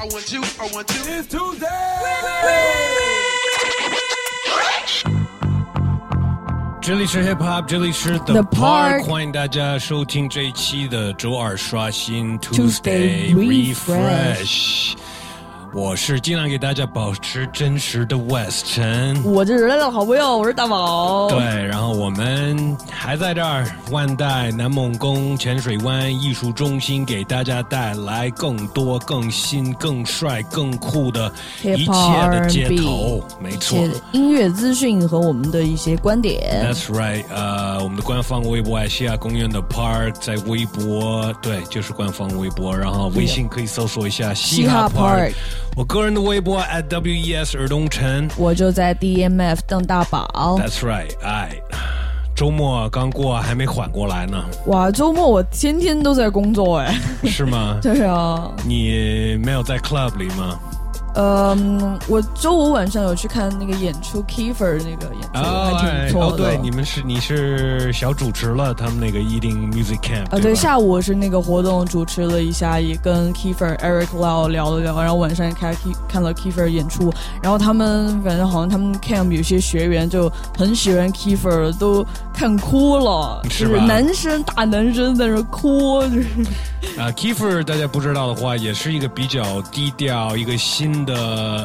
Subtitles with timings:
[0.00, 0.98] I want to, I want to.
[1.10, 1.66] It's Tuesday.
[6.80, 14.94] 这里是 Hip Hop，这里是 The The Park Park，欢迎大家收听这一期的周二刷新 Tuesday Refresh。
[15.75, 19.19] 我是尽量给大家保持真实的 West 陈。
[19.23, 21.27] 我这是来了好朋友，我是大宝。
[21.29, 31.33] 对，然后我们还在这儿，万代南梦宫浅水湾艺术中心给大家带来更多、更新、更帅、更酷的
[31.63, 33.79] 一切的街头，没错。
[34.11, 36.67] 音乐资讯和我们的一些观点。
[36.71, 45.33] That's right，呃，我们的官方微博爱西亚公园的 Park 在微博，对，就是官方微博，然后微信可以搜索一下西哈 Park。
[45.75, 48.27] 我个人的微博 at WES 尔东晨。
[48.37, 50.57] 我就在 DMF 邓大宝。
[50.59, 51.55] That's right，哎，
[52.35, 56.95] 周末刚过，还没缓过来呢，哇，周末我天天都在工作哎。
[57.23, 57.77] 是吗？
[57.81, 60.59] 对啊，你没有在 club 里吗？
[61.15, 66.43] 嗯，我周五晚上有去看那个演出，Kiefer 那个演出、还挺不错的。
[66.43, 86.27] 哦，对，你们是你是小主持了他们那个 Eating Music Camp 啊，对，下午我是那个活动主持了一下，也跟 Kiefer、Eric Lau 聊了聊，然后晚上也看 Ke 看了 Kiefer 演出，然后他们反正好像他们 camp 有些学员就很喜欢 Kiefer，都看哭了，是就是男生大男生在那哭，就是。
[86.97, 91.15] 啊，Kiefer 大家不知道的话，也是一个比较低调、一个新的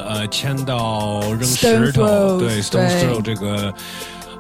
[0.09, 3.73] 呃签到扔石头，对 Stone Throw 这个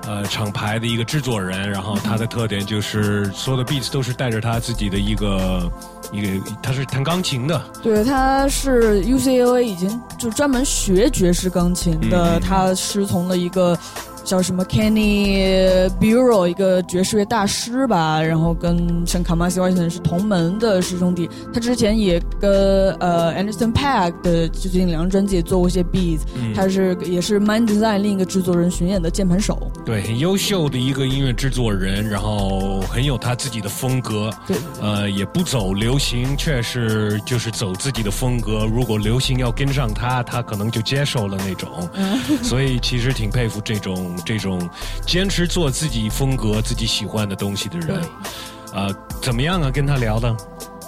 [0.06, 5.70] 呃厂牌的一个制作人，然后他的特点就是所有的 beats 都是带着他自己的一个
[6.12, 12.40] 一个，他是弹钢琴的，对，他是 UCLA 已经就专门学爵士钢琴的，嗯。
[12.40, 13.78] 他师从了一个
[14.28, 21.30] 叫什么 Kenny Bureau 一个爵士乐大师吧，然后跟像卡马西 Washington 是同门的师兄弟。
[21.50, 29.72] 他之前也跟呃 Anderson Paak 的最近两张专辑也做过一些 beats，、嗯他是也是 Mind Design 另一个制作人巡演的键盘手。
[29.86, 38.66] 对，很优秀的一个音乐制作人，然后很有他自己的风格，对，呃，也不走流行，却是就是走自己的风格。
[38.66, 41.88] 如果流行要跟上他，他可能就接受了那种。
[42.42, 44.68] 所以其实挺佩服这种这种
[45.06, 48.00] 坚持做自己风格、自己喜欢的东西的人。
[48.72, 49.70] 呃，怎么样啊？
[49.70, 50.36] 跟他聊的？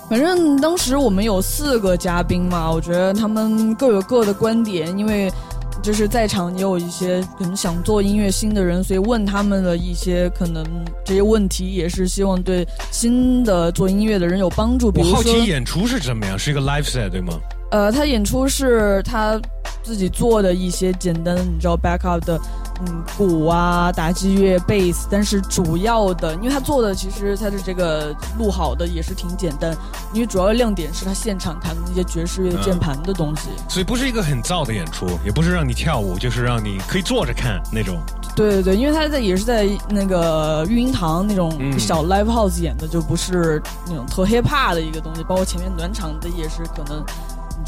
[0.09, 5.33] 反正当时我们有四个嘉宾嘛，我觉得他们各有各的观点，因为
[5.81, 10.65] 就是在场也有一些可能想做音乐新的人，所以问他们的一些可能
[11.05, 14.91] 这些问题，也是希望对新的做音乐的人有帮助。
[14.91, 16.39] 比我好如说，奇演出是怎么样？
[16.39, 17.35] 是一个 live set 对吗？
[17.71, 19.41] 呃，他演出是他
[19.83, 22.39] 自己做的一些简单，你知道 backup 的，
[22.87, 29.77] 嗯，鼓啊、打击乐、贝斯，但是主要的，因为他做的其实他的这个录好的也是挺简单，
[30.13, 33.51] 因为主要的亮点是他现场弹的那些爵士乐键盘的东西。
[33.69, 38.01] 所以不是一个很燥的演出，也不是让你跳舞，就是让你可以坐着看那种。
[38.35, 47.05] 对对对，因为他在也是在那个育婴堂那种嗯小 live house 演的，就不是那种特 hip hop 的一个东西，包括前面暖场的也是可能。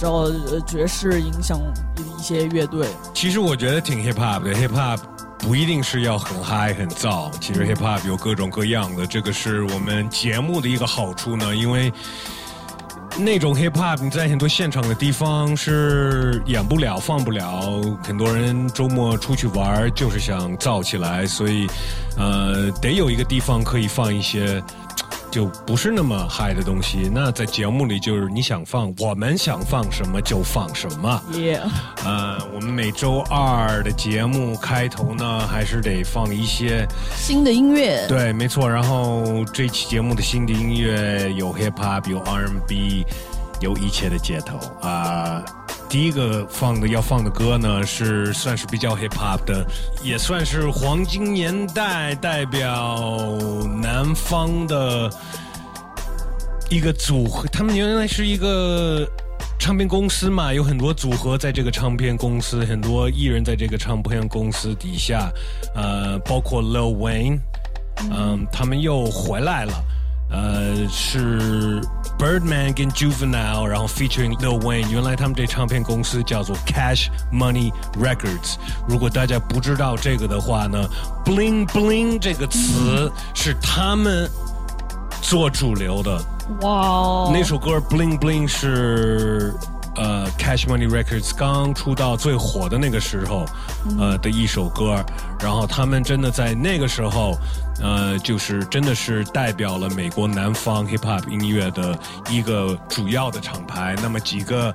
[0.02, 0.14] 你知道，
[0.50, 1.60] 呃，爵士影响
[1.96, 4.98] 一些乐队，其实我觉得挺 hip hop 的，hip hop
[5.38, 11.92] 不一定是要很嗨很燥，其实 hip hop 有各种各样的，这个是我们节目的一个好处呢，因为。
[13.18, 17.60] 那种 hip hop 你在很多现场的地方是演不了、放不了，
[18.02, 21.66] 很多人周末出去玩就是想燥起来，所以，
[22.16, 24.64] 呃，得有一个地方可以放一些
[25.32, 27.10] 就不是那么嗨的东西。
[27.10, 31.22] 那在节目里就是你想放，我们想放什么就放什么。
[31.32, 31.58] 耶、
[32.04, 38.68] 呃，我们每周二的节目开头呢，还是得放一些，新的音乐，对，没错。
[38.68, 43.06] 然后这期节目的新的音乐有 hip hop，有 R&B，
[43.60, 45.42] 有一切的街头啊、
[45.92, 49.62] 第一个放的要放的歌呢，是算是比较 hip hop 的，
[50.02, 52.98] 也算是黄金年代代表
[53.82, 55.10] 南方的
[56.70, 57.46] 一个组合。
[57.52, 59.06] 他们原来是一个
[59.58, 65.30] 唱片公司嘛，有很多组合在这个唱片公司，很多艺人在这个唱片公司底下，
[65.74, 67.38] 呃，包括 Lil Wayne，
[68.10, 69.74] 嗯，他们又回来了。
[70.32, 71.80] 呃，是
[72.18, 74.88] Birdman 跟 Juvenile，然后 featuring Lil Wayne。
[74.90, 77.70] 原来他们这唱片公司叫做 Cash Money
[78.00, 78.56] Records。
[78.88, 80.88] 如果大家不知道这个的话呢
[81.24, 84.28] ，bling bling 这个词是他们
[85.20, 86.18] 做主流的。
[86.62, 89.54] 哇哦，那首歌 Bling Bling 是
[89.96, 93.44] 呃 Cash Money Records 刚出道最火的那个时候，
[93.98, 95.04] 呃的一首歌，
[95.40, 97.36] 然后他们真的在那个时候，
[97.80, 101.98] 呃，就是真的是代表了美国南方 hip hop 音乐的
[102.30, 103.94] 一个主要的厂牌。
[104.02, 104.74] 那么几个。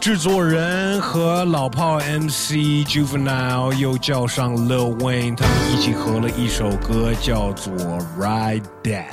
[0.00, 7.72] 制作人和老炮 MC Juvenile 又叫上 Lil Wayne，他们一起合了一首歌，叫做
[8.18, 9.04] 《Ride That》。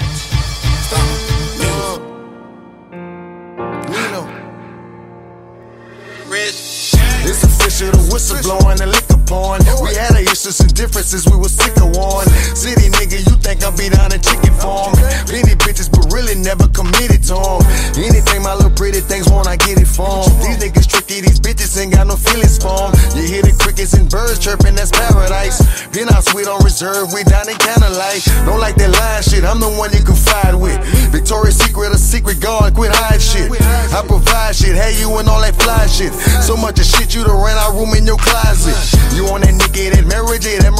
[7.79, 9.63] The whistle blowing, the liquor pouring.
[9.83, 12.27] We had our issues and differences, we was sick of one.
[12.55, 14.95] City nigga, you think I be down in chicken farm.
[15.27, 17.59] Plenty bitches, but really never committed to them.
[17.95, 20.27] Anything my little pretty things want, I get it from.
[20.43, 23.17] These niggas tricky, these bitches ain't got no feelings for for 'em.
[23.17, 25.57] You hear the crickets and birds chirping, that's paradise.
[25.91, 28.23] Been out sweet on reserve, we down in candlelight.
[28.45, 30.77] Don't like that line shit, I'm the one you confide with.
[31.11, 33.49] Victoria's Secret, a secret guard, quit hide shit.
[33.91, 36.13] I provide shit, hey you and all that fly shit.
[36.41, 38.75] So much of shit you done ran out room in your closet.
[39.15, 40.05] You on that Nicki, that
[40.39, 40.73] J, that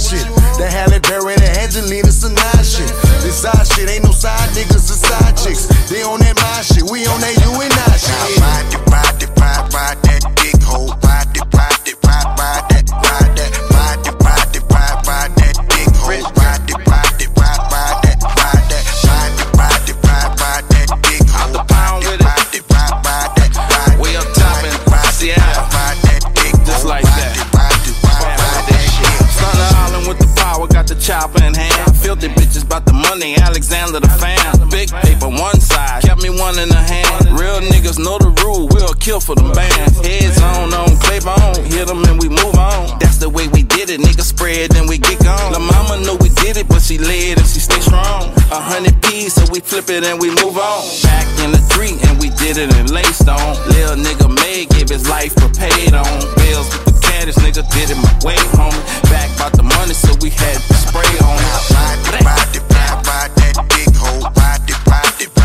[0.00, 0.22] shit.
[0.60, 2.88] That Halle Berry, that Angelina Sinai shit.
[3.24, 5.66] This side shit ain't no side niggas, it's side chicks.
[5.90, 8.40] They on that my shit, we on that you and I shit.
[8.40, 10.92] Ride ride ride, ride that big hole.
[11.04, 13.52] Ride it, ride it, ride, ride that, ride that.
[13.72, 16.24] Ride it, ride ride, ride that big hole.
[16.36, 16.85] Ride it,
[31.26, 31.96] chopper in hand.
[31.96, 34.68] Filthy bitches about the money, Alexander the fan.
[34.70, 37.38] Big paper one side, kept me one in the hand.
[37.38, 38.68] Real niggas know the rule,
[39.06, 39.94] kill for them bands.
[40.02, 42.98] Heads on, on, clay on, hit them and we move on.
[42.98, 45.52] That's the way we did it, nigga spread, then we get gone.
[45.52, 48.34] La mama know we did it, but she led and she stay strong.
[48.50, 50.82] A hundred P's, so we flip it and we move on.
[51.06, 53.54] Back in the street and we did it in Laystone.
[53.70, 56.18] Lil nigga May gave his life for paid on.
[56.42, 58.74] Bills with the caddis, nigga did it my way, homie.
[59.06, 61.38] Back about the money, so we had to spray on.
[61.70, 64.26] Ride ride it, ride, ride that big hole.
[64.34, 65.35] Ride ride ride, ride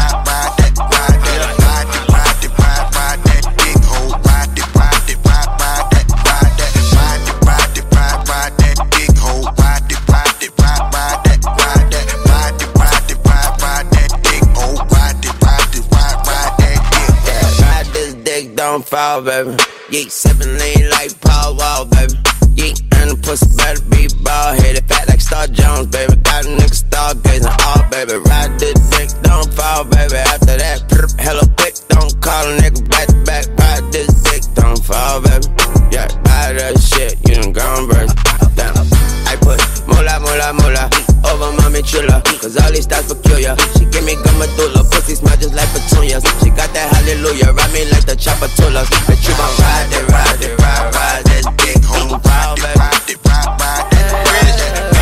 [18.72, 19.52] don't fall, baby.
[19.92, 22.14] Yeet, seven lean like Paul Wall, baby.
[22.56, 26.16] Yeet, and the pussy better be ball headed, fat like Star Jones, baby.
[26.24, 28.16] Got a nigga star stargazing all, baby.
[28.24, 30.16] Ride this dick, don't fall, baby.
[30.16, 33.46] After that, prr, hella quick, don't call a nigga back back.
[33.60, 35.48] Ride this dick, don't fall, baby.
[35.92, 38.14] Yeah, ride that shit, you done gone, baby.
[38.56, 38.88] Damn.
[39.28, 42.22] I put moolah, moolah, moolah over my chula.
[42.40, 43.56] Cause all these stars peculiar.
[43.78, 46.24] She give me gum gummadula, pussy smile just like petunias.
[46.42, 48.88] She got that hallelujah, ride me like the chopper tulas.
[48.92, 51.82] I ride, that ride, that ride, ride that dick.
[51.90, 52.12] I'm.
[52.12, 54.12] Ride, that ride, ride that.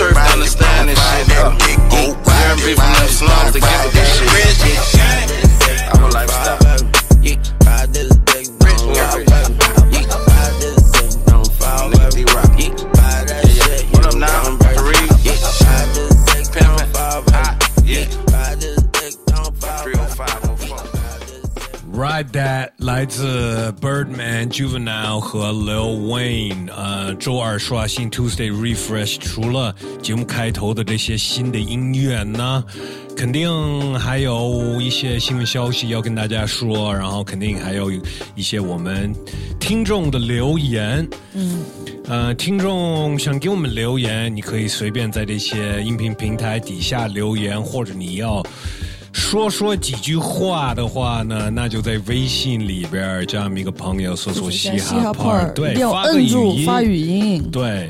[0.73, 1.79] that,
[2.25, 3.32] ride that,
[24.53, 26.71] Juvenile 和 Lil Wayne。
[26.71, 32.63] 呃，周二刷新 Tuesday Refresh，除了节目开头的这些新的音乐呢，
[33.17, 37.91] 肯定还有一些新闻消息要跟大家说，然后肯定还有
[38.35, 39.11] 一些我们
[39.59, 41.07] 听众的留言。
[41.33, 41.63] 嗯，
[42.05, 48.43] 呃，听众想给我们留言，你可以随便在这些音频平台底下留言，或者你要。
[49.33, 57.49] 说说几句话的话呢，那就在微信里边这样一个朋友，搜索嘻嘻哈泡儿，对发个语音，发语音。
[57.51, 57.89] 对，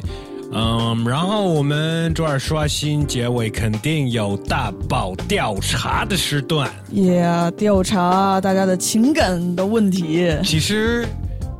[0.54, 6.72] 嗯，然后我们周二刷新结尾肯定有大宝调查的时段。
[6.90, 10.34] 也、调查大家的情感的问题。
[10.46, 11.06] 其实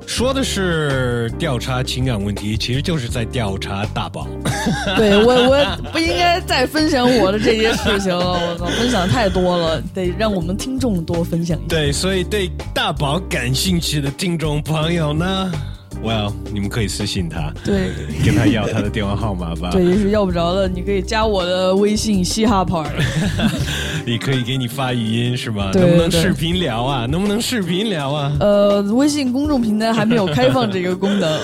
[0.06, 4.28] 说的是调查情感问题，其实就是在调查大宝。
[4.96, 8.32] 对我，我不应该再分享我的这些事情了。
[8.34, 11.68] 我操，分享太多了，得让我们听众多分享一下。
[11.68, 15.52] 对，所以对大宝感兴趣的听众朋友呢
[16.04, 17.92] ，Well，你们可以私信他，对
[18.26, 19.70] 跟他要他的电话号码吧。
[19.72, 22.92] 对，也是要不着的，你可以加我的微信嘻哈 part。
[24.06, 25.72] 也可以给你发语音是吧？
[25.74, 27.06] 能不能视频聊啊？
[27.06, 28.36] 能不能视频聊啊？
[28.40, 31.40] 呃，微信公众平台还没有开放这个功能。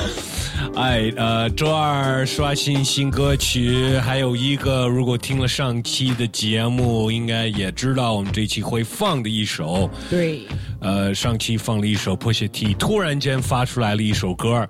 [0.75, 9.89] 哎，呃，周二刷新新歌曲，还有一个，如果听了上期的节目，应该也知道我们这期会放的一首。
[10.09, 10.41] 对，
[10.81, 14.67] 呃，上期放了一首 Push T，突然间发出来了一首歌，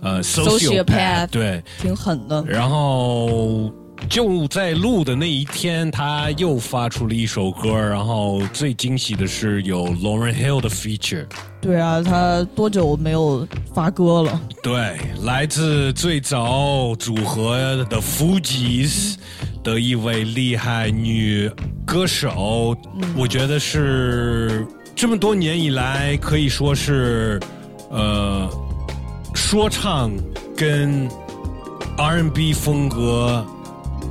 [0.00, 2.44] 呃 Sociopath，Sociopath，对，挺狠的。
[2.46, 3.72] 然后
[4.08, 11.26] 就在录的那一天，他又发出了一首歌，然后最惊喜的是有 Lauren Hill 的 feature。
[11.60, 14.40] 对啊，他多久没有发歌了？
[14.62, 19.16] 对，来自最早组合的 Fugees
[19.62, 21.50] 的一位厉害女
[21.84, 22.76] 歌手，
[23.16, 27.40] 我觉得是这么多年以来可以说是
[27.90, 28.48] 呃
[29.34, 30.10] 说唱
[30.56, 31.08] 跟
[31.96, 33.44] R&B 风格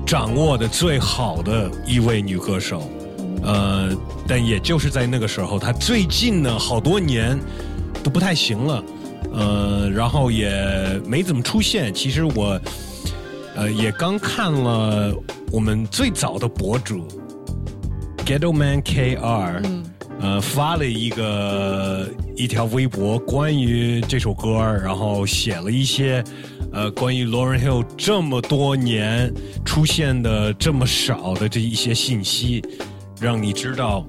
[0.07, 2.89] 掌握的最好的一位女歌手。
[3.43, 3.89] 呃，
[4.25, 7.37] 但也就是在那个时候，她最近呢好多年
[8.01, 8.83] 都不太行了，
[9.33, 10.49] 呃，然后也
[11.05, 11.93] 没怎么出现。
[11.93, 12.59] 其实我
[13.53, 15.13] 呃也刚看了
[15.51, 17.05] 我们最早的博主
[18.25, 19.61] Ghetto Man KR，
[20.21, 26.23] 呃发了一个一条微博关于这首歌，然后写了一些
[26.71, 29.33] 呃关于 Lauren Hill 这么多年
[29.65, 32.63] 出现的这么少的这一些信息。
[33.19, 34.05] 让你知道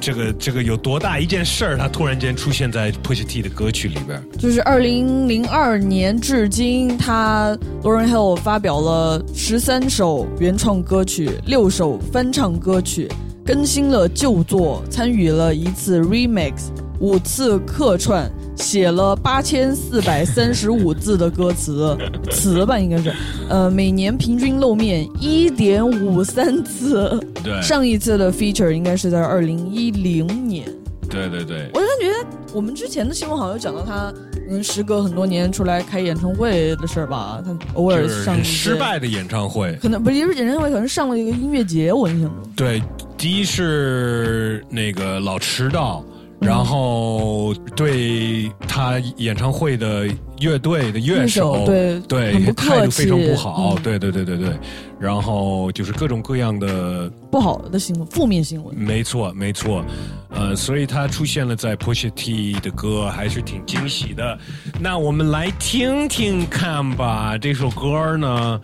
[0.00, 4.22] 这个这个有多大一件事儿，他突然间出现在 Push T 的歌曲里边。
[4.38, 13.08] 就是二零零二年至今，他 Lauren Hill 发表了十三首原创歌曲，六首翻唱歌曲，
[13.44, 16.68] 更新了旧作，参与了一次 remix，
[17.00, 21.96] 五次客串，写了八千四百三十五字的歌词
[22.30, 23.12] 词吧，应该是，
[23.48, 27.20] 呃，每年平均露面一点五三次。
[27.44, 30.66] 对上一次的 feature 应该是在二零一零年。
[31.08, 34.12] 对对对我就感觉我们之前的新闻好像有讲到他，
[34.50, 39.78] 嗯，时隔很多年出来开演唱会的事儿吧，他偶尔上失，败的演唱会。
[39.80, 42.52] 可能不是也是演唱会，可能上了一个音乐节，我印象中。
[42.56, 42.82] 对，
[43.16, 46.04] 第一是那个老迟到，
[46.40, 50.06] 然后对他演唱会的
[50.40, 54.58] 乐队的乐乐手对对态度非常不好，嗯对对对对对，
[55.00, 58.76] 然后就是各种各样的不好的新闻，负面新闻。
[58.76, 59.82] 没错，没错，
[60.28, 64.38] 呃，所以他出现了在 Push T 的歌，还是挺惊喜的。
[64.78, 68.60] 那我们来听听看吧，这首歌呢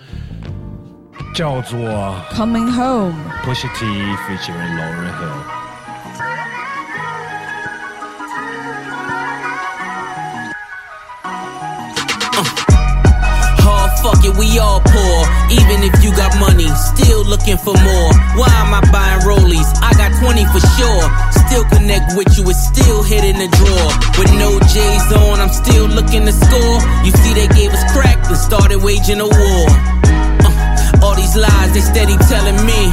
[1.35, 1.79] 叫做
[2.35, 5.41] Coming home，Push T featuring Lauren Hill。
[14.02, 15.18] Fuck it, we all poor.
[15.54, 18.11] Even if you got money, still looking for more.
[18.35, 19.71] Why am I buying rollies?
[19.78, 21.04] I got 20 for sure.
[21.47, 23.90] Still connect with you, it's still hit in the drawer.
[24.18, 26.78] With no J's on, I'm still looking to score.
[27.06, 29.66] You see, they gave us crack and started waging a war.
[30.42, 32.90] Uh, all these lies, they steady telling me.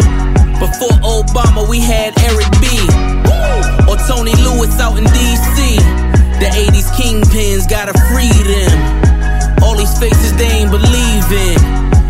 [0.61, 2.69] Before Obama, we had Eric B.
[3.89, 5.57] Or Tony Lewis out in D.C.
[6.37, 9.08] The 80s kingpins gotta free them.
[9.79, 11.57] These faces they ain't believing.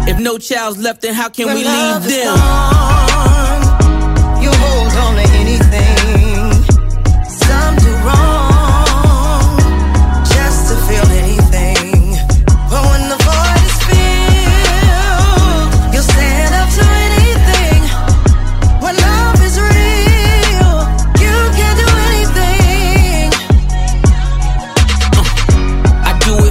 [0.10, 2.36] If no child's left, then how can When we leave them?
[2.36, 3.62] gone,
[4.42, 5.38] you hold on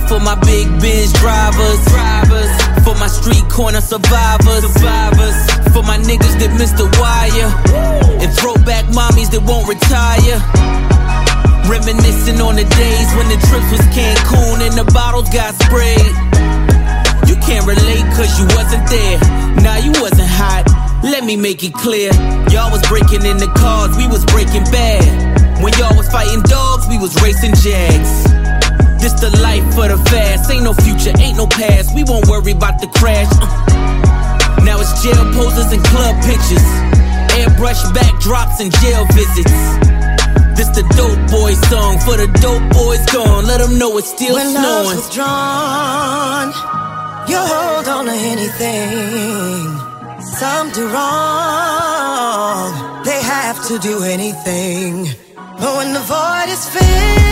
[0.08, 2.50] for my big Benz drivers, drivers.
[2.82, 5.36] For my street corner survivors, survivors.
[5.76, 7.52] For my niggas that missed the wire.
[8.16, 10.40] And throwback mommies that won't retire.
[11.68, 16.16] Reminiscing on the days when the trips was Cancun and the bottles got sprayed.
[17.28, 19.20] You can't relate cause you wasn't there.
[19.60, 20.64] Nah, you wasn't hot.
[21.04, 22.10] Let me make it clear.
[22.48, 25.04] Y'all was breaking in the cars, we was breaking bad.
[25.62, 28.37] When y'all was fighting dogs, we was racing jags.
[29.08, 30.50] This the life for the fast.
[30.50, 31.94] Ain't no future, ain't no past.
[31.94, 33.24] We won't worry about the crash.
[33.40, 34.60] Uh.
[34.68, 36.66] Now it's jail poses and club pictures.
[37.40, 39.56] Airbrush backdrops and jail visits.
[40.60, 43.46] This the dope boy song for the dope boys gone.
[43.46, 44.66] Let them know it's still When snowing.
[44.92, 46.52] love's withdrawn,
[47.32, 49.72] you hold on to anything.
[50.36, 52.68] Some do wrong,
[53.04, 55.08] they have to do anything.
[55.58, 57.27] But when the void is filled,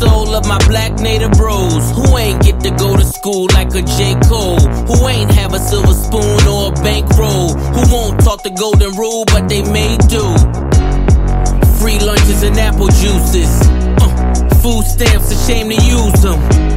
[0.00, 3.82] soul of my black native bros who ain't get to go to school like a
[3.82, 4.14] J.
[4.28, 7.48] Cole, who ain't have a silver spoon or a bankroll.
[8.24, 10.24] taught the golden rule, but they made do.
[11.78, 13.52] Free lunches and apple juices.
[14.02, 16.75] Uh, food stamps, a shame to use them.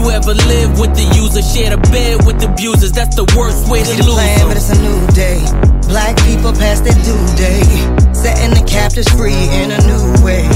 [0.00, 2.90] You ever live with the user, share the bed with the abusers?
[2.90, 4.56] That's the worst way to lose plan, but 'em.
[4.56, 5.44] it's a new day.
[5.92, 7.60] Black people past their due day.
[8.16, 10.48] Setting the captives free in a new way.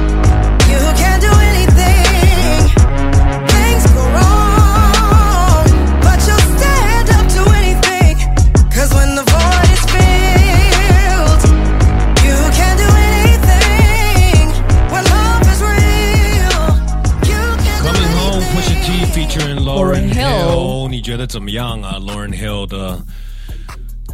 [21.27, 22.98] 怎么样啊？Lauren Hill 的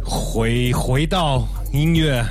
[0.02, 2.24] 回回到音乐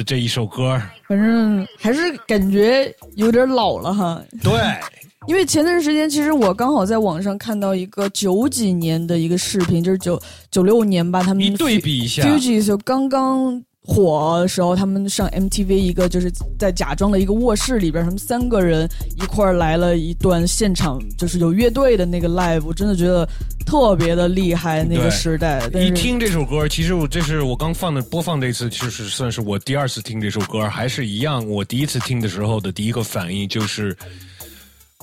[0.00, 4.18] 的这一首歌，反正还是感觉有点老了哈。
[4.42, 4.52] 对，
[5.28, 10.18] 因为前段时间，其实我刚好在网上看到一个九几年的一个视频，就是九
[10.50, 12.22] 九六年吧，他们一对比一下。
[12.62, 23.28] 就刚刚火的时候，他们上 MTV 一个就是在假装的一个卧室里边，他们三个人一块儿来了一段现场，就是有乐队的那个 live，我真的觉得
[23.66, 25.66] 特别的厉害，那个时代。
[25.74, 31.44] 一听这首歌，其实我这是我刚放的播放这次，就是算是我第二次听这首歌，还是一样。
[31.48, 33.96] 我第一次听的时候的第一个反应就是，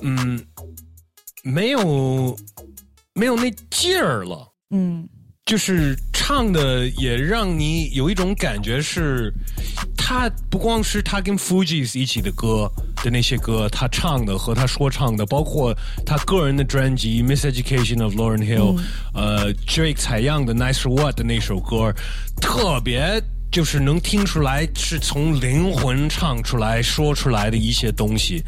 [0.01, 0.41] 嗯，
[1.44, 2.38] 没有
[3.13, 4.48] 没有那劲儿了。
[4.70, 5.08] 嗯，
[5.48, 9.34] 就是唱的也让你有一种感觉是，
[9.98, 12.70] 他不光是他跟 Fuji's 一起的歌
[13.01, 15.74] 的那些歌，他唱的和他说唱的，包括
[16.06, 18.75] 他个人的专辑《Miseducation of Lauren Hill》，
[19.13, 21.94] 呃，Drake 采样的《Nice What》的那首歌，
[22.42, 23.24] 特别。
[23.50, 28.44] 就是能听出来是从灵魂唱出来、说出来的一些东西，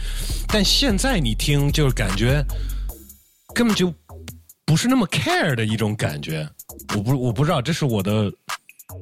[0.45, 2.45] 但现在你听就是感觉
[3.55, 3.93] 根本就
[4.69, 6.47] 不是那么 care 的一种感觉。
[6.95, 8.31] 我不我不知道，这是我的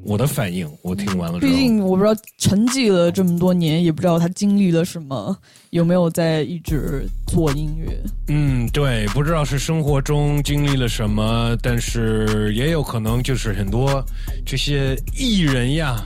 [0.05, 0.65] 我的反应。
[0.81, 5.37] 我听完了之后，毕竟我不知道沉寂了这么多年，也不知道他经历了什么，
[5.71, 8.01] 有没有在一直做音乐。
[8.29, 14.01] 嗯，对，不知道是生活中经历了什么，但是也有可能就是很多
[14.45, 16.01] 这些艺人呀，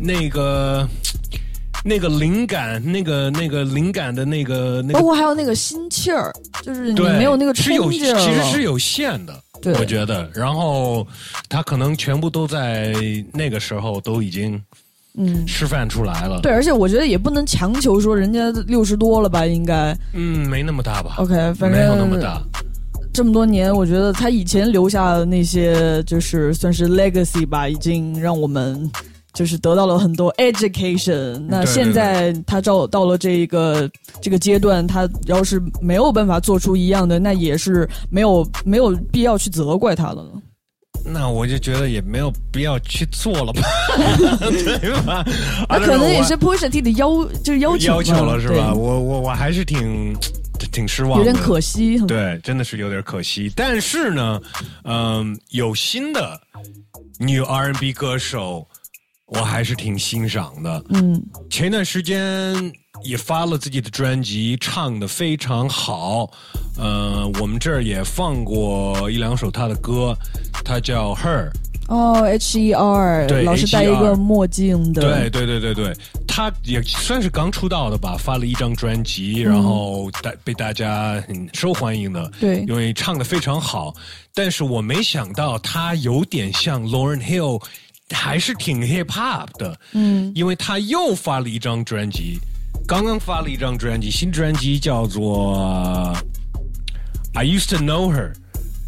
[0.00, 0.84] 那个
[1.84, 9.38] 那个灵感，那个那个灵感的那个那包，括还有那个心气儿，就是你，没有那个冲劲儿其实是有限的。
[9.78, 11.06] 我觉得，然后
[11.48, 12.94] 他可能全部都在
[13.32, 14.60] 那个时候都已经
[15.16, 16.40] 嗯，示范出来了。
[16.40, 22.42] 对，而且我觉得也不能强求说人家六十多了吧，应该嗯，没那么大吧 OK，反正没有那么大。
[23.12, 28.90] 这么多年，我觉得他以前留下的那些就是算是 legacy 吧，已经让我们
[29.34, 31.44] 就是得到了很多 education。
[31.48, 33.90] 那现在他到到了这一个
[34.22, 40.30] 这个阶段，他要是没有办法做出一样的，那也是没有没有必要去责怪他了。
[41.06, 43.60] 那我就觉得也没有必要去做了吧，
[44.40, 45.22] 对吧？
[45.68, 48.72] 那可能也是 Pusha T 的要就是要求要求了是吧？
[48.72, 50.16] 我我我还是挺
[50.72, 51.98] 挺失望，有点可惜。
[52.06, 53.52] 对，真的是有点可惜。
[53.54, 54.40] 但是呢，
[54.84, 56.40] 嗯，有新的
[57.18, 58.66] 女 R&B 歌手，
[59.26, 60.84] 我还是挺欣赏的。
[60.90, 62.54] 嗯，前段时间
[63.02, 66.30] 也发了自己的专辑，唱的非常好。
[66.76, 70.16] 呃，我们这儿也放过一两首他的歌，
[70.64, 71.50] 他叫 Her。
[71.86, 75.94] 哦，H E R，对老是戴一个墨镜的，对对对对对，
[76.26, 83.94] 他也算是刚出道的吧，发了一张专辑，然后大被大家很受欢迎的，对因为唱的非常好。
[84.32, 87.62] 但是我没想到他有点像 Lauren Hill，
[88.10, 92.38] 还是挺 hip hop 的，嗯，因为他又发了一张专辑，
[92.86, 96.14] 刚刚发了一张专辑，新专辑叫做
[97.34, 98.32] I Used to Know Her。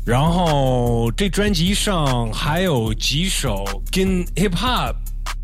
[0.04, 4.94] 然后这专辑上还有几首跟 hip hop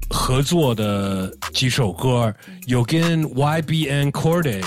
[0.08, 2.32] 合作的几首歌，
[2.66, 4.62] 有跟 YBN Corday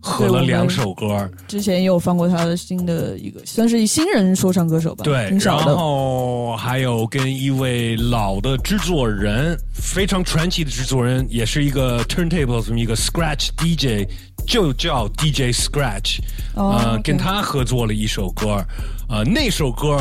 [0.00, 5.76] 合了两首歌，之前也有放过他的新的一个，算是新人说唱歌手吧，对，然挺少的。
[5.76, 14.08] 后还有跟一位老的制作人，非常传奇的制作人，也是一个 turntable 这么一个 scratch DJ，
[14.46, 16.18] 就叫 DJ Scratch，、
[16.54, 18.64] 哦呃跟他合作了一首歌，
[19.08, 19.98] 呃，那首歌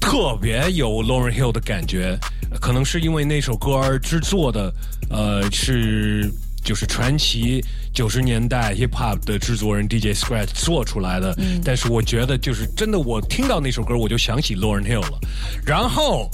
[0.00, 2.18] 特别有 Lauren Hill 的感觉，
[2.60, 4.72] 可能是因为那首歌制作的，
[5.10, 6.30] 呃，是
[6.64, 11.34] 就是传奇九十年代 hip hop 的制作人 DJ Scratch 做出来的。
[11.38, 15.18] 嗯但是我觉得就是真的，我听到那首歌我就想起 Lauren Hill 了。
[15.66, 16.30] 然后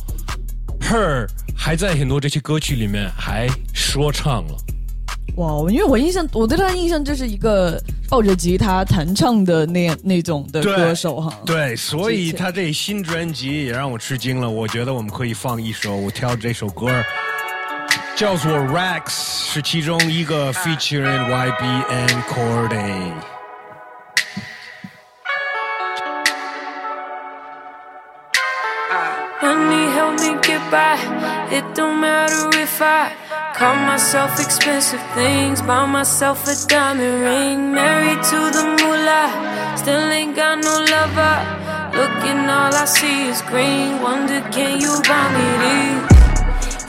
[0.81, 4.57] Her 还在很多这些歌曲里面还说唱了。
[5.37, 11.33] 哇，因为我印象，我对他的印象就是一个抱着吉他弹唱的那那种的歌手哈。
[11.47, 14.51] 对，所以他这新专辑也让我吃惊了。
[14.51, 16.89] 我觉得我们可以放一首，我挑这首歌
[18.18, 19.10] 叫做《Rex》，
[19.54, 23.14] 是其中一个 featuring YB and Corday。
[29.42, 30.98] Money help me get by.
[31.52, 33.12] It don't matter if I
[33.56, 39.30] call myself expensive things, buy myself a diamond ring, married to the moolah.
[39.76, 41.62] Still ain't got no lover.
[41.94, 44.02] Looking, all I see is green.
[44.02, 46.17] Wonder, can you buy me these?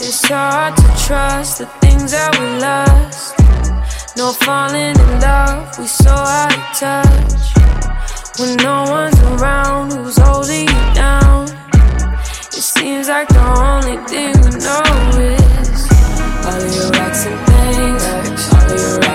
[0.02, 3.36] It's hard to trust the things that we lost.
[4.16, 8.40] No falling in love, we so out of touch.
[8.40, 11.50] When no one's around, who's holding you down?
[12.56, 14.88] It seems like the only thing we know
[15.20, 15.82] is
[16.48, 18.04] all of your racks and things,
[18.56, 19.09] all of your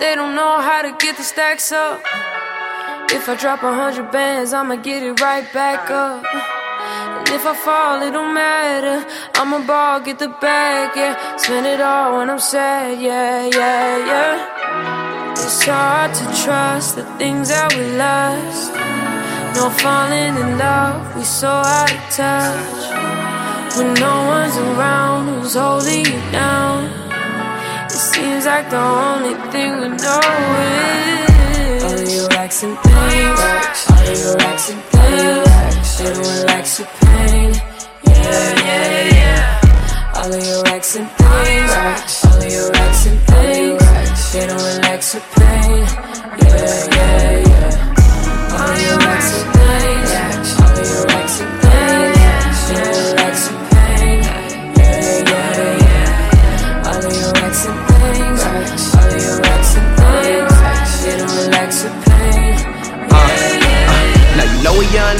[0.00, 2.00] they don't know how to get the stacks up.
[3.10, 6.24] If I drop a hundred bands, I'ma get it right back up.
[6.24, 9.06] And if I fall, it don't matter.
[9.34, 11.36] I'ma ball, get the bag, yeah.
[11.36, 15.32] Spend it all when I'm sad, yeah, yeah, yeah.
[15.32, 18.72] It's hard to trust the things that we lost.
[19.56, 23.76] No falling in love, we so out of touch.
[23.76, 27.07] When no one's around, who's holding you down?
[27.90, 30.20] It seems like the only thing we know
[30.60, 33.40] is all of your racks and things,
[33.90, 35.96] all of your racks and things.
[35.96, 37.50] Should relax your pain,
[38.04, 40.14] yeah, yeah, yeah.
[40.16, 41.70] All of your racks and things,
[42.24, 43.82] all of your racks and things.
[44.30, 45.86] Should relax your pain,
[46.42, 47.47] yeah, yeah, yeah.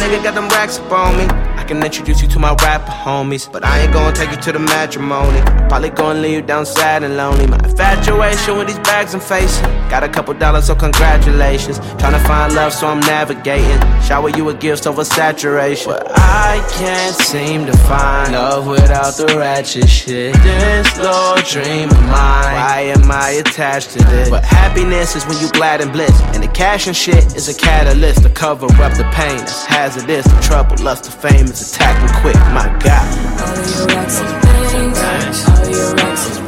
[0.09, 1.58] Nigga got them racks up on me.
[1.69, 4.59] Can introduce you to my rapper homies, but I ain't gonna take you to the
[4.59, 5.43] matrimony.
[5.69, 7.47] Probably gonna leave you down sad and lonely.
[7.47, 9.65] My infatuation with these bags I'm facing.
[9.91, 11.79] Got a couple dollars, so congratulations.
[12.01, 13.79] Tryna find love, so I'm navigating.
[14.01, 15.93] Shower you with gifts over saturation.
[15.93, 20.33] But I can't seem to find love without the ratchet shit.
[20.37, 22.55] This little dream of mine.
[22.65, 24.31] Why am I attached to this?
[24.31, 26.19] But happiness is when you glad and bliss.
[26.33, 30.25] And the cash and shit is a catalyst to cover up the pain that's hazardous.
[30.25, 32.37] The trouble, lust, the fame is attacking quick.
[32.53, 33.09] My God.
[33.41, 36.48] All your things, all your racks and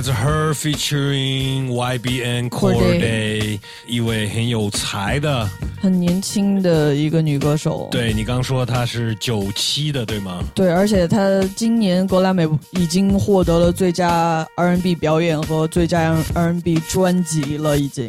[0.00, 5.46] 来自 Her featuring YBN Corday，一位很有才的。
[5.78, 10.42] 很年轻的一个女歌手，对你刚说她是九七的，对吗？
[10.54, 18.08] 对，而且她今年格莱美已经获得了最佳 R&B 表演和最佳 R&B 专辑了，已经。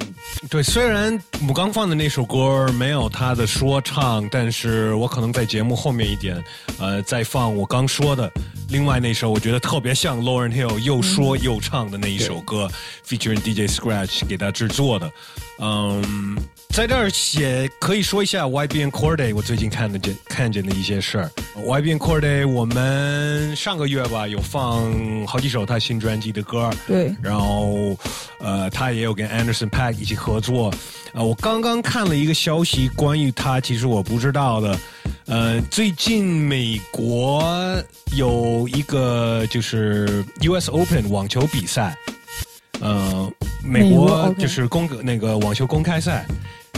[0.50, 6.42] 对，虽然我刚放的那首歌没有她的说唱，但是我可能在节目后面一点，
[6.80, 8.30] 呃，再放我刚说的
[8.70, 12.68] 另外那首，我觉得特别像 Lauren Hill 又说又唱的那一首歌、
[13.04, 15.12] f e a t u r i n g DJ Scratch 给他制作的。
[15.60, 16.38] 嗯，
[16.72, 21.30] 在这儿写可以说一下 YBN Corday 我最近看的见看见的一些事儿。
[21.58, 24.90] YBN Corday 我们上个月吧有放
[25.28, 27.96] 好几首他新专辑的歌，对然后
[28.40, 30.74] 呃他也有跟 Anderson Paak 一起合作。
[31.14, 34.80] 呃，我刚刚看了一个消息，关于他其实我不知道的。
[35.26, 37.44] 呃，最近美国
[38.16, 41.98] 有一个就是 US Open 网球比赛。
[42.80, 43.32] 呃，
[43.64, 46.26] 美美国就是公那个网球公开赛，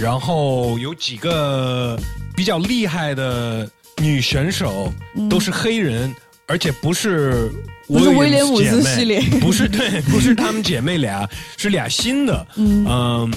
[0.01, 1.97] 然后有几个
[2.35, 4.91] 比较厉害的女选手
[5.29, 6.13] 都是黑人，
[6.47, 7.51] 而且不是
[7.87, 13.31] 不是威廉姆斯系列不是对，不是她们姐妹俩，是俩新的，嗯。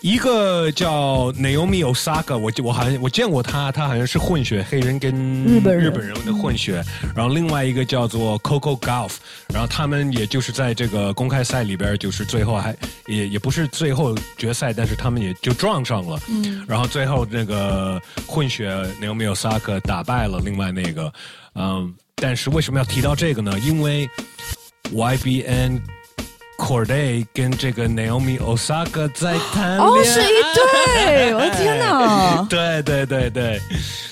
[0.00, 5.12] 一个叫 Naomi Osaka，我我好像我见过他，他好像是混血，黑人跟
[5.44, 6.84] 日本日本人的混血。
[7.16, 9.14] 然后另外一个叫做 Coco Golf，
[9.48, 16.20] 然后他们也就是在这个公开赛里边，就是最后还也也不是最后决赛，但是他们也就撞上了。
[16.28, 18.70] 嗯，然后最后那个混血
[19.02, 21.12] Naomi Osaka 打败了另外那个，
[21.56, 23.58] 嗯，但是为什么要提到这个呢？
[23.58, 24.08] 因为
[24.92, 25.80] YBN。
[26.58, 32.46] Corday 跟这个 Naomi Osaka 在谈恋爱，哦，是一对，我的天哪！
[32.50, 33.60] 对对对对，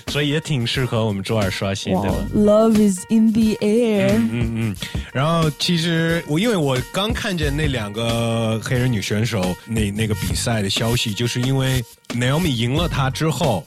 [0.07, 2.13] 所以也挺适合我们周二刷新哇的。
[2.35, 4.13] ，Love is in the air。
[4.13, 4.77] 嗯嗯，
[5.13, 13.65] 然后其实我因为我刚看见那两个黑人女选手那那个比赛的消息，就是因为 Naomi 赢了她之后，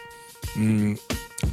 [0.55, 0.97] 嗯，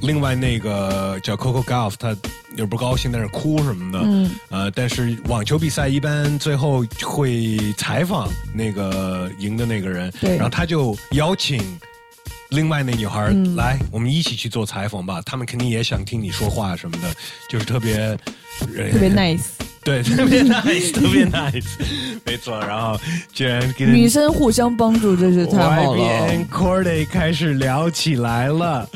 [0.03, 2.17] 另外那个叫 Coco Golf，他
[2.57, 11.79] 也不高兴，在那哭什么的，嗯，呃，但是网球比赛一般最后会采访那个赢的那个人，对然后他就邀请。
[12.51, 15.21] 另外那女孩、嗯来，我们一起去做采访吧。
[15.27, 17.13] 他们肯定也想听你说话什么的，
[17.51, 17.97] 就是特别
[18.77, 19.47] 呃特别 nice，
[19.87, 21.65] 对，特别 nice，特别 nice，
[22.25, 22.59] 没错。
[22.59, 23.01] 然后
[23.33, 26.01] 居然跟女生互相帮助，真是太好了。
[26.01, 28.91] YBN Corday 开始聊起来了，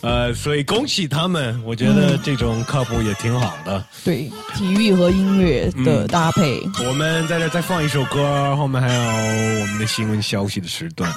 [0.00, 3.84] 呃，所以恭喜他们，我觉得这种 couple 也挺好的。
[4.02, 6.62] 对，体育和音乐的搭配。
[6.88, 9.00] 我们在这再放一首歌，后面还有
[9.60, 11.12] 我们的新闻消息的时段。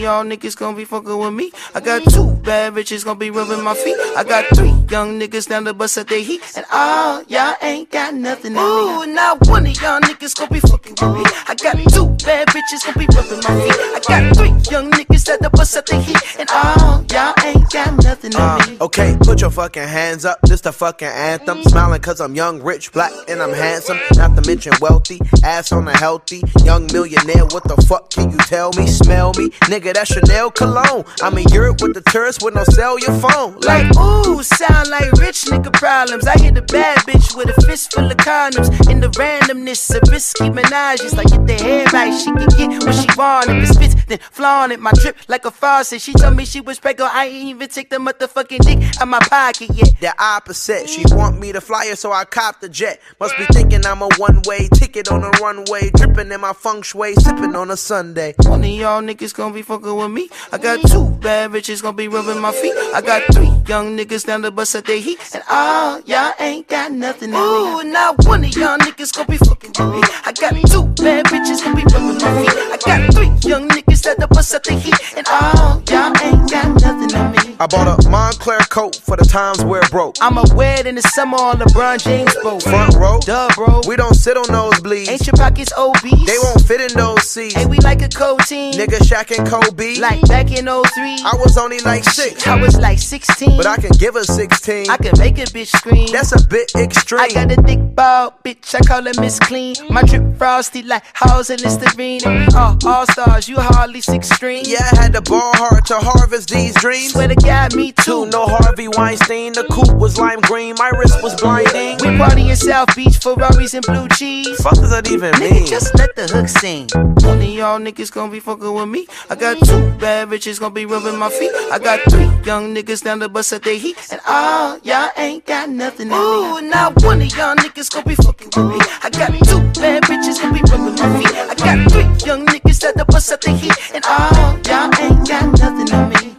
[0.00, 1.52] One y'all niggas gonna be fucking with me.
[1.74, 3.96] I got two bad bitches gonna be rubbing my feet.
[4.16, 6.40] I got three young niggas down the bus at their heat.
[6.56, 9.10] And all y'all ain't got nothing on me.
[9.10, 11.22] Ooh, now one of y'all niggas gonna be fucking with me.
[11.48, 13.76] I got two bad bitches gonna be rubbing my feet.
[13.76, 16.16] I got three young niggas at the bus at their heat.
[16.38, 18.78] And all y'all ain't got nothing on me.
[18.80, 20.40] Uh, okay, put your fucking hands up.
[20.44, 21.62] This the fucking anthem.
[21.64, 23.98] Smiling cause I'm young, rich, black, and I'm handsome.
[24.16, 25.20] Not to mention wealthy.
[25.44, 26.42] Ass on a healthy.
[26.64, 27.44] Young millionaire.
[27.44, 28.86] What the fuck can you tell me?
[28.86, 29.50] Smell me?
[29.68, 31.04] Nigga, that's Chanel cologne.
[31.20, 33.58] I'm in Europe with the tourists with no cell your phone.
[33.60, 36.26] Like, ooh, sound like rich nigga problems.
[36.26, 38.70] I hit a bad bitch with a fist full of condoms.
[38.90, 42.94] In the randomness of risky menages, like get the hair right, she can get what
[42.94, 43.50] she want.
[43.50, 44.80] If it spits, then flaunt it.
[44.80, 46.00] My drip like a faucet.
[46.00, 47.14] She told me she was pregnant.
[47.14, 50.00] I ain't even take the motherfucking dick out my pocket yet.
[50.00, 50.88] The opposite.
[50.88, 53.02] She want me to fly her, so I cop the jet.
[53.20, 57.14] Must be thinking I'm a one-way ticket on a runway, dripping in my feng shui,
[57.16, 58.34] sipping on a Sunday.
[58.44, 60.28] One of y'all niggas gonna be fucking with me.
[60.52, 62.74] I got two bad bitches gonna be rubbing my feet.
[62.94, 65.18] I got three young niggas down the bus at their heat.
[65.34, 67.88] And all y'all ain't got nothing on me.
[67.88, 70.00] Ooh, now one of y'all niggas gonna be fucking with me.
[70.24, 72.56] I got two bad bitches gonna be rubbing my feet.
[72.56, 74.94] I got three young niggas at the bus at their heat.
[75.16, 77.56] And all y'all ain't got nothing on me.
[77.60, 80.16] I bought a Montclair coat for the times where it broke.
[80.22, 82.62] I'ma wear it in the summer on LeBron James boat.
[82.62, 83.82] Front row, Duh, bro.
[83.86, 85.08] we don't sit on those nosebleeds.
[85.08, 86.26] Ain't your pockets obese?
[86.26, 87.56] They won't fit in those seats.
[87.56, 88.72] Ain't we like a cold team?
[88.74, 89.96] Nigga Shaq and Kobe.
[89.98, 91.18] Like back in 03.
[91.24, 93.49] I was only like six, I was like 16.
[93.56, 94.90] But I can give her 16.
[94.90, 96.08] I can make a bitch scream.
[96.12, 97.20] That's a bit extreme.
[97.20, 98.74] I got a thick ball, bitch.
[98.74, 99.74] I call her Miss Clean.
[99.90, 102.20] My drip frosty like Halls and Listerine.
[102.24, 103.48] We all all stars.
[103.48, 104.64] You hardly six string.
[104.66, 107.12] yeah, I had to ball hard to harvest these dreams.
[107.12, 108.26] Swear to God, me too.
[108.26, 109.52] No Harvey Weinstein.
[109.52, 110.74] The coupe was lime green.
[110.78, 111.98] My wrist was blinding.
[112.02, 114.60] We party in South Beach, Ferraris and blue cheese.
[114.62, 115.66] Fuck does that even Nigga, mean?
[115.66, 116.88] just let the hook sing.
[116.94, 119.06] One of y'all niggas gonna be fucking with me.
[119.28, 121.50] I got two bad bitches gonna be rubbing my feet.
[121.72, 123.96] I got three young niggas down the bus at their heat.
[124.12, 126.08] And all y'all ain't got nothing.
[126.12, 128.78] Ooh, now one of y'all niggas gonna be fucking with me.
[129.02, 131.34] I got two bad bitches gonna be rubbing my feet.
[131.34, 133.72] I got three young niggas at the bus at their heat.
[133.94, 136.29] And all y'all ain't got nothing on me.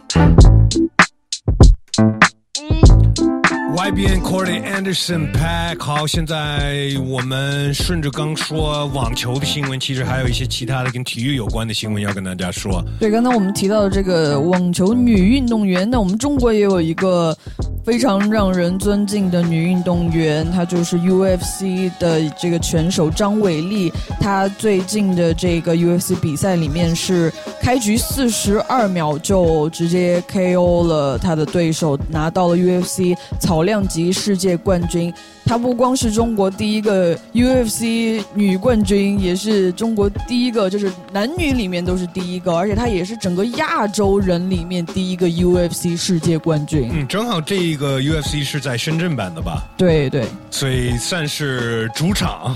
[3.72, 12.84] YBN Corday Anderson Pack，好，现在我们顺着刚说网球的新闻，其实还有一些其他的跟体育有关的新闻要跟大家说。
[13.00, 17.34] 对，刚才我们提到的这个网球女运动员，那我们中国也有一个
[17.82, 23.90] 非常让人尊敬的女运动员，她就是 UFC 的这个拳手张伟丽。
[24.20, 35.12] 她最近的这个 UFC 比赛里面是开局四十二秒就直接 KO 了她的对手，拿到了 UFC 草量级世界冠军。
[35.44, 46.88] 她不光是中国第一个 UFC 女冠军，也是中国第一个，就是男女里面都是第一个，而且她也是整个亚洲人里面第一个 UFC 世界冠军。
[46.92, 49.62] 嗯，正好这个 UFC 是在深圳版的吧？
[49.76, 52.54] 对对，所以算是主场。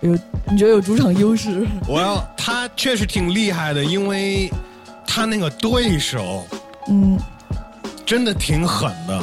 [0.00, 0.18] 有
[0.50, 1.64] 你觉得有主场优势？
[1.86, 4.50] 我要他确实挺厉害的，因为
[5.06, 6.42] 他那个对手，
[6.88, 7.16] 嗯，
[8.04, 9.22] 真的挺狠的。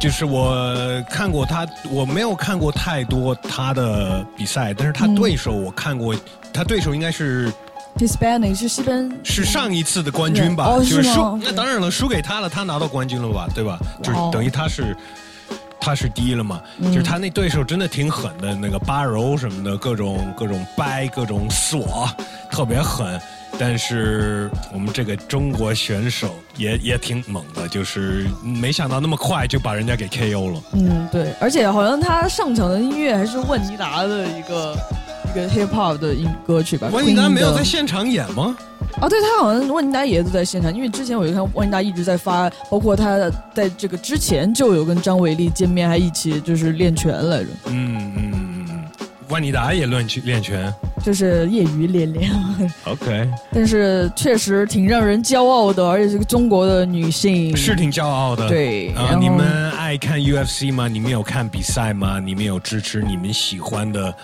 [0.00, 6.14] 就是我看过他，我没有看过太多他的比赛，但是他对手我看过，
[6.52, 7.52] 他对手应该是
[7.96, 10.64] Hispanic 是西边是上一次的冠军吧？
[10.66, 13.48] 哦就是输，那当然了，输给他了，他拿到冠军了吧？
[13.54, 13.78] 对吧？
[14.02, 14.96] 就是等于他是。
[15.80, 16.62] 他是第一了嘛？
[16.78, 22.08] 嗯就是他那对手真的挺狠的，那个巴柔什么的，各种各种掰，各种锁，
[22.50, 23.20] 特别狠。
[23.58, 30.62] 但是我们这个中国选手也也挺猛的，就是没想到那么快就把人家给 KO 了。
[30.72, 34.76] 嗯，对，而且好像他上场的音乐还是万妮达的一个
[35.30, 36.88] 一个 hip hop 的音歌曲吧。
[36.92, 38.56] 万妮达没有在现场演吗？
[39.00, 48.43] 啊，对他好像万妮达也都在现场，因为之前我就看万妮达一直在发，包括他在这个之前就有跟张伟丽见面，还一起就是练拳来着，嗯嗯嗯嗯，
[49.34, 50.72] 万妮达也练拳练拳。
[51.02, 52.30] 就是业余练练。
[52.84, 58.44] OK，但是确实挺让人骄傲的，而且是个中国的女性，是挺骄傲的。
[58.44, 60.86] 啊、对啊你们爱看 UFC 吗？
[60.86, 62.20] 你们有看比赛吗？
[62.20, 64.14] 你们有支持你们喜欢的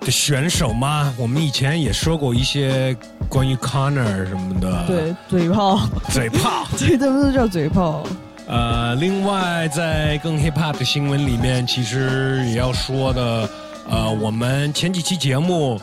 [0.00, 1.12] 的选手吗？
[1.18, 2.96] 我们以前也说过一些
[3.28, 6.68] 关于 Connor 什么的，对嘴炮，嘴炮。
[6.78, 8.04] 对他们都叫嘴炮。
[8.46, 13.48] 呃，另外在更 hip hop 的新闻里面，其实也要说的，
[13.90, 15.80] 呃，我们前几期节目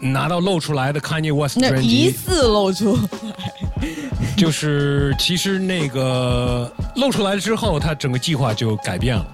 [0.00, 3.92] 拿到露出来的 Kanye West 专那疑辑，似露出来，
[4.36, 9.26] 就是其实那个露出来之后，他整个计划就改变了。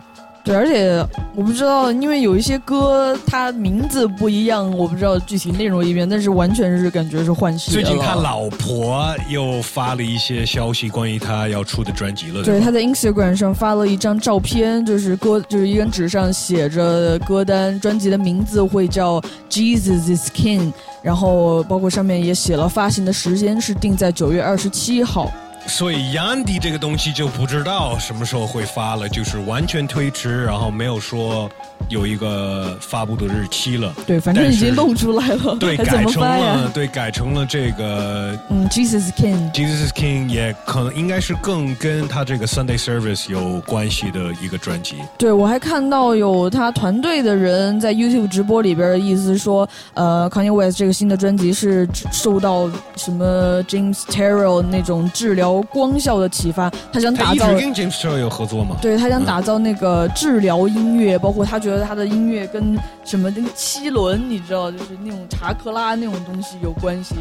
[0.46, 1.04] 对，而且
[1.34, 7.72] 我不知道，因为有一些歌它名字不一样，我不知道具体内容一遍，但是完全是感觉是换戏。
[7.72, 25.28] 最近他老婆又发了一些消息，关于他要出的专辑了，对他在 Instagram 上发了一张照片，就是歌，就是一根纸上写着歌单，专辑的名字会叫 Jesus is King，然后包括上面也写了发行的时间是定在九月二十七号。
[25.66, 31.50] 所以 Yandy 这个东西就不知道什么时候会发了，就是完全推迟，然后没有说
[31.88, 33.92] 有一个发布的日期了。
[34.06, 36.70] 对，反正已经露出来了，对，改成了？
[36.72, 39.52] 对，改成了这个嗯，Jesus King。
[39.52, 44.96] Jesus King，也可能应该是更跟他这个 Sunday Service 有关系的一个专辑。
[45.18, 57.46] 对，我还看到有他团队的人在 YouTube 直播里边的意思说，呃，Kanye West 这个新的专辑是受到什么 James Terrell 那种治疗光效的启发，他想打造。
[57.48, 58.76] 跟 James 有合作嘛？
[58.80, 67.14] 对他想打造那个治疗音乐，包括他觉得他的音乐跟什么那个七轮，你知道，就是那种查克拉那种东西有关系，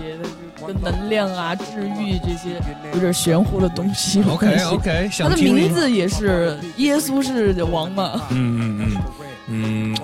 [0.65, 2.62] 跟能量啊、治愈这些
[2.93, 4.65] 有点玄乎的东西有关 OK 系。
[4.76, 8.21] OK， 他的名字也是耶稣是王嘛？
[8.30, 8.98] 嗯嗯嗯
[9.48, 9.98] 嗯，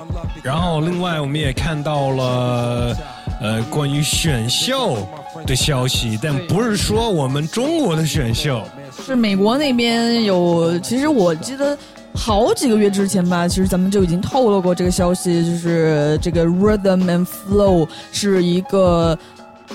[0.43, 2.95] 然后另外我们也看到了
[3.41, 4.97] 呃关于选秀
[5.45, 8.63] 的消息，但不是说我们中国的选秀。
[9.05, 11.77] 是美国那边有，其实我记得
[12.13, 19.17] 好几个月之前吧，其实咱们就已经透露过这个消息，就是这个 Rhythm and Flow 是一个。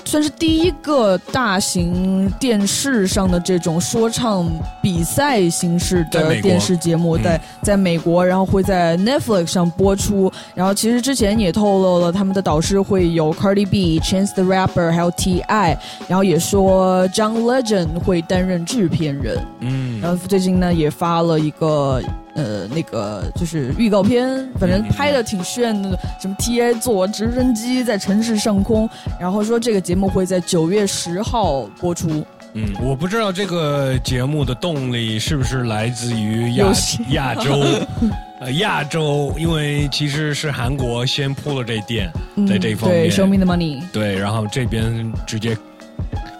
[0.04, 4.48] 算是第一个大型电视上的这种说唱
[4.82, 10.30] 比赛形式的电视节目，嗯在在美国，然后会在 Netflix 上播出。
[10.54, 19.38] 然后其实之前也透露了，他们的导师会有 Cardi B、Chance the Rapper，还有 T.I，然后也说 John Legend 会担任制片人。
[19.60, 22.00] 嗯然后最近呢也发了一个
[22.36, 32.24] 呃那个就是预告片，反正拍的挺炫的，什么 TA 坐直升机在城市上空，然后说这个节目会在九月十号播出。
[32.52, 36.72] 嗯，我不知道这个节目的动力是不是来自于亚
[37.10, 37.62] 亚洲，
[38.40, 42.10] 呃，亚洲，因为其实是韩国先铺了这店，
[42.48, 43.82] 在这方面，，Show me the money。
[43.92, 45.54] 对，然后这边直接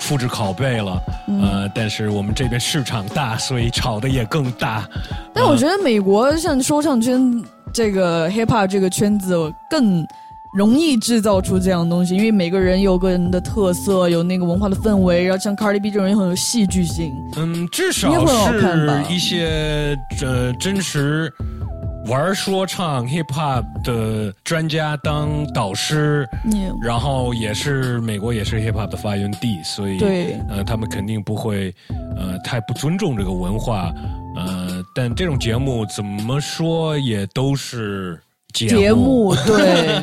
[0.06, 4.88] 复制拷贝了，嗯呃，但是我们这边市场大，所以炒的也更大。
[5.34, 7.42] 但我觉得美国像说唱圈
[7.72, 9.34] 这个 hip hop 这个圈子
[9.68, 10.06] 更
[10.56, 17.12] 容易制造出这样的东西，因为每个人有个人的特色，有那个文化的氛围，然后像 Cardi B 这种也很有戏剧性。
[17.36, 21.30] 嗯，至少是一些呃真实
[22.08, 30.38] 玩说唱 hip hop 的专家当导师，嗯然后也是美国也是 hip hop 的发源地，所以对。
[30.48, 31.74] 呃，他们肯定不会
[32.16, 33.92] 呃太不尊重这个文化，
[34.36, 38.20] 呃，但这种节目怎么说也都是
[38.52, 40.00] 节节目 对，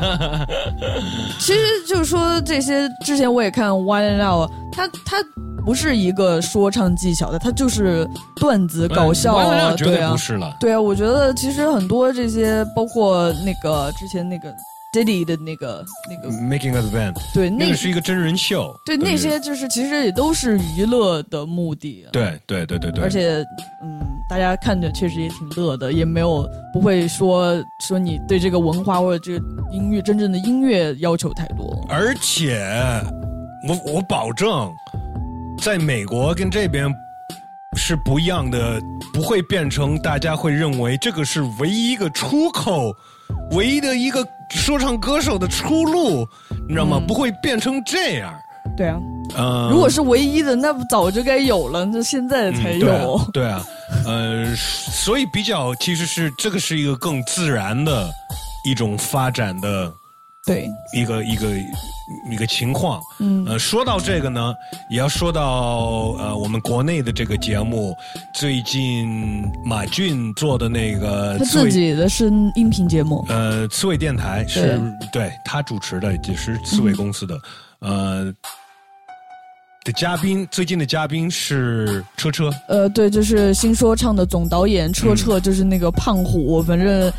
[1.40, 5.18] 其实就是说这些，之前我也看 One Out，他他
[5.66, 10.12] 不是一个说唱技巧的，他就是段子搞笑啊，对对啊。
[10.12, 10.56] 不是了。
[10.60, 14.54] 对啊，我觉得其实很多这些，包括那个之前那个
[14.94, 23.44] Diddy 的那个那个，Making us band，对那那个是一个真人秀，对那些就是其实也都是娱乐的目的，对对对对对，而且
[23.82, 27.56] 嗯，大家看着确实也挺乐的，也没有不会说
[27.88, 31.84] 说你对这个文化或者这个音乐真正的音乐要求太多。
[31.90, 32.62] 而且
[33.68, 34.72] 我我保证，
[35.62, 36.94] 在美国跟这边
[37.78, 38.82] 是不一样的，
[39.14, 42.94] 不会变成大家会认为这个是唯一一个出口，
[43.52, 46.28] 唯一的一个说唱歌手的出路，
[46.68, 46.98] 你知道吗？
[47.00, 48.34] 嗯不会变成这样。
[48.78, 49.00] 对啊，
[49.38, 52.86] 嗯，如果是唯一的，那不早就该有了，那现在才嗯有。
[52.88, 53.66] 对啊，对啊
[54.06, 58.10] 呃，所以比较其实是这个是一个更自然的
[58.66, 59.92] 一种发展的
[60.46, 61.48] 对，一个一个
[62.30, 63.02] 一个情况。
[63.20, 64.54] 嗯呃，说到这个呢，
[64.90, 67.96] 也要说到呃我们国内的这个节目，
[68.34, 72.26] 最近马俊做的那个他自己的是
[72.56, 74.82] 音频节目，呃刺猬电台是
[75.14, 77.40] 对他主持的，也是刺猬公司的，
[77.80, 78.34] 呃。
[79.86, 87.12] 的嘉宾，最近的嘉宾是车车，呃，对，就是新说唱的总导演车车，就是那个胖虎，反正。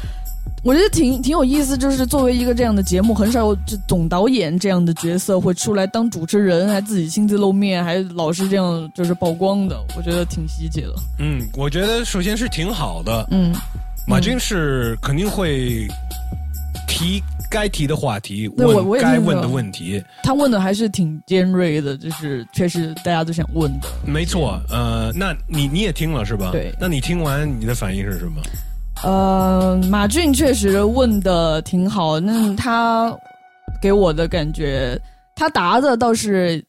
[0.63, 10.95] 我觉得挺挺有意思，就是作为一个这样的节目，很少有这总导演这样的角色会出来当主持人，还自己亲自露面，还老是这样就是曝光的，我觉得挺稀奇的。
[11.19, 13.53] 嗯，我觉得首先是挺好的，嗯，
[14.09, 15.87] 马军是肯定会
[16.89, 23.89] 提该提的话题，对我我也该问的问题，他问的还是挺尖锐的，就是确实大家都想问的。
[24.07, 24.59] 没错。
[24.71, 26.53] 呃，那你你也听了是吧？
[26.53, 28.41] 对那你听完你的反应是什么？
[29.05, 33.15] 呃，马俊确实问的挺好，那他
[33.81, 34.99] 给我的感觉，
[35.37, 36.65] 他答的倒是。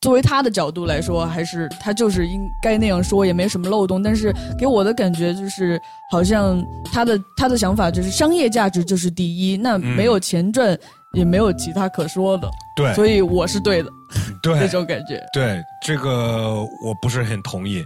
[0.00, 4.02] 作为他的角度来说，还是他就是应该那样说，也没什么漏洞。
[4.02, 5.78] 但是给我的感觉就是，
[6.10, 10.78] 好像他的他的想法就是商业价值就是第一，那嗯没有钱赚，
[11.12, 12.48] 也没有其他可说的。
[12.74, 13.90] 对所以我是对的，
[14.42, 15.22] 对那种感觉。
[15.34, 17.84] 对这个我不是很同意，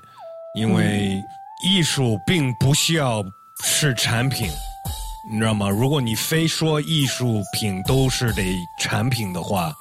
[0.56, 1.20] 因为
[1.66, 3.24] 艺术并不需要
[3.62, 4.48] 是产品，
[5.30, 5.68] 你知道吗？
[5.68, 9.72] 如果你非说艺术品都是得产品的话，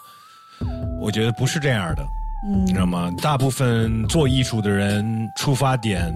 [1.00, 2.04] 我觉得不是这样的。
[2.46, 3.10] 嗯你知道吗？
[3.22, 6.14] 大部分做艺术的人出发点，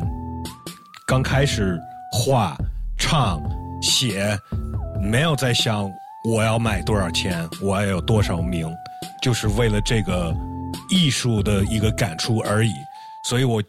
[1.07, 1.79] 刚开始
[2.11, 2.55] 画、
[2.97, 3.41] 唱、
[3.81, 4.37] 写，
[5.01, 5.89] 没有在想
[6.25, 8.69] 我要卖多少钱，我要有多少名，
[9.21, 10.35] 就是为了这个
[10.89, 12.73] 艺术的一个感触而已。
[13.23, 13.63] 所以我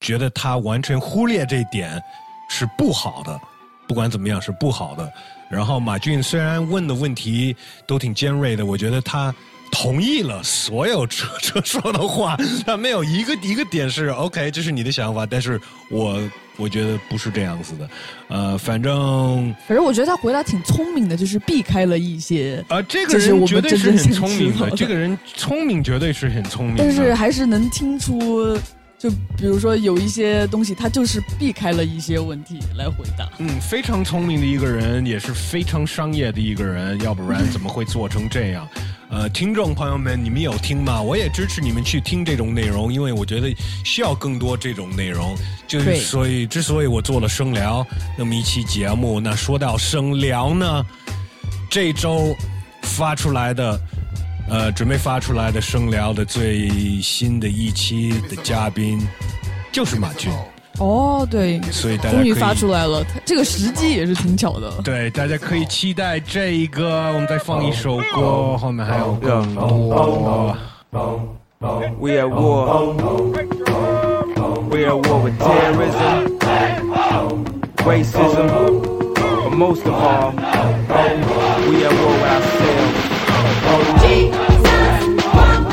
[0.00, 2.00] 觉得他完全忽略这一点
[2.48, 3.40] 是不好的，
[3.86, 5.10] 不管怎么样是不好的。
[5.48, 7.54] 然后马俊虽然问的问题
[7.86, 9.32] 都挺尖锐的，我觉得他
[9.70, 12.36] 同意了所有车 车说的话，
[12.66, 16.20] 他没有一个一个点是 OK，这是你的想法，但是我
[16.56, 17.88] 我觉得不是这样子的，
[18.26, 22.64] 呃，反正反正我觉得他回答挺聪明的，就是避开了一些。
[22.68, 28.58] 呃，这个人绝对是很聪明的，的这个人聪明绝对是很聪明的，但是还是能听出，
[28.98, 33.28] 就比如说有一些东西，他就是避开了一些问题来回答。
[33.38, 38.66] 嗯，非常聪明的一个人，也是非常商业的一个人，要不然怎么会做成这样？
[39.08, 41.00] 呃，听众朋友们，你们有听吗？
[41.00, 45.36] 我也支持你们去听这种内容，因为我觉得需要更多这种内容。
[45.68, 47.86] 就是所以，之所以我做了声聊
[48.16, 50.84] 那么一期节目，那说到声聊呢，
[51.70, 52.34] 这周
[52.82, 53.78] 发出来的。
[54.48, 56.68] 呃，准备发出来的声聊的最
[57.00, 59.00] 新的一期的嘉宾
[59.72, 60.32] 就是马俊，
[60.78, 64.70] 哦，对，所以大家终于发出来了，这个时机也是挺巧的。
[64.84, 70.56] 对，大家可以期待这一个，我们再放一首歌，后面还有更多。
[71.98, 72.94] We at war.
[74.68, 76.38] We at war with terrorism,
[77.84, 78.48] racism,
[79.14, 80.32] but most of all,
[81.68, 83.05] we at war with ourselves.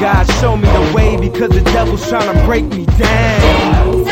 [0.04, 4.03] God show me the way because the devil's trying to break me down.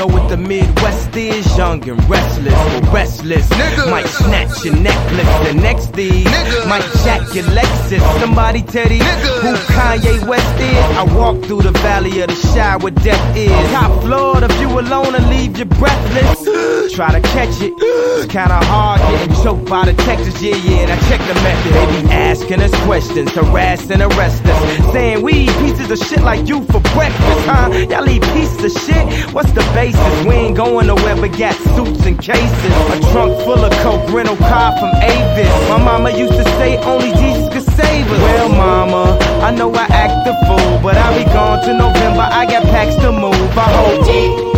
[0.00, 1.44] Know what the Midwest is?
[1.58, 3.46] Young and restless, restless.
[3.50, 3.90] Nigga.
[3.90, 5.32] Might snatch your necklace.
[5.46, 6.68] The next thing Nigga.
[6.68, 8.00] might jack your Lexus.
[8.20, 9.02] Somebody tell these
[9.44, 10.84] who Kanye West is.
[10.96, 13.50] I walk through the valley of the shy where death is.
[13.72, 16.44] Top floor, the view alone and leave you breathless.
[16.96, 17.72] Try to catch it.
[17.76, 20.40] It's kinda hard getting choked by the Texas.
[20.42, 21.72] Yeah, yeah, and I check the method.
[21.74, 24.92] They be asking us questions, harassing, and arrest us.
[24.92, 27.68] Saying we eat pieces of shit like you for breakfast, huh?
[27.90, 29.34] Y'all eat pieces of shit?
[29.34, 29.62] What's the
[29.92, 30.26] basis?
[30.26, 32.74] We ain't going nowhere but got suits and cases.
[32.94, 35.68] A trunk full of coke, rental car from Avis.
[35.68, 38.20] My mama used to say only Jesus could save us.
[38.20, 42.26] Well, mama, I know I act the fool, but I'll be gone to November.
[42.30, 43.34] I got packs to move.
[43.56, 44.50] I hope.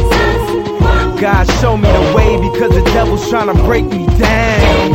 [1.20, 4.90] God show me the way because the devil's trying to break me down.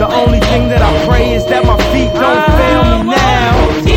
[0.00, 3.95] The only thing that I pray is that my feet don't fail me now.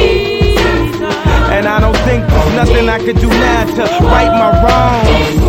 [1.51, 5.39] And I don't think there's nothing I could do now to right my wrongs.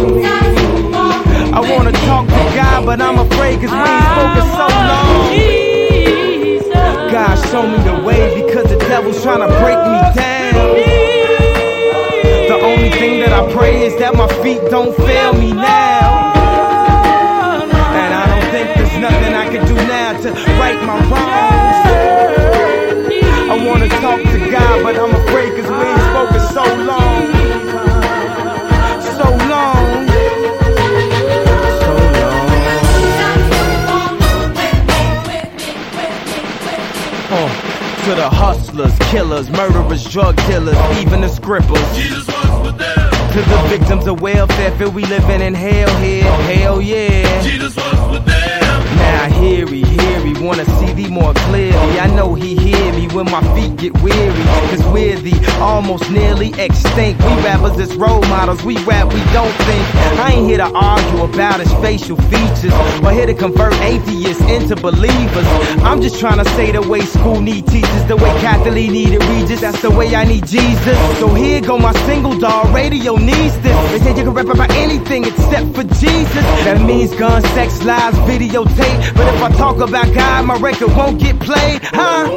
[1.52, 5.50] I wanna talk to God, but I'm afraid cause we ain't spoken so long.
[7.12, 10.76] God show me the way because the devil's trying to break me down.
[12.48, 16.32] The only thing that I pray is that my feet don't fail me now.
[18.00, 21.89] And I don't think there's nothing I can do now to right my wrongs.
[23.50, 27.26] I wanna talk to God, but I'm afraid cause we ain't spoken so long.
[29.18, 30.06] So long.
[31.80, 32.40] So long.
[37.32, 37.50] Uh,
[38.04, 41.80] to the hustlers, killers, murderers, drug dealers, even the scribblers.
[41.96, 46.22] To the victims of welfare, feel we living in hell here.
[46.22, 47.42] Hell yeah.
[47.42, 48.69] Jesus was with them.
[49.20, 52.00] Now hear he, hear he, wanna see thee more clearly.
[52.00, 54.44] I know he hear me when my feet get weary.
[54.70, 57.20] Cause we're the almost nearly extinct.
[57.20, 59.84] We rappers as role models, we rap, we don't think.
[60.24, 62.72] I ain't here to argue about his facial features,
[63.04, 65.46] or here to convert atheists into believers.
[65.84, 69.60] I'm just trying to say the way school need teachers, the way Catholic needed Regis,
[69.60, 70.96] that's the way I need Jesus.
[71.18, 73.76] So here go my single dog, radio needs this.
[73.92, 76.44] They say you can rap about anything except for Jesus.
[76.64, 79.09] That means guns, sex, lies, videotape.
[79.14, 82.28] But if I talk about God, my record won't get played, huh?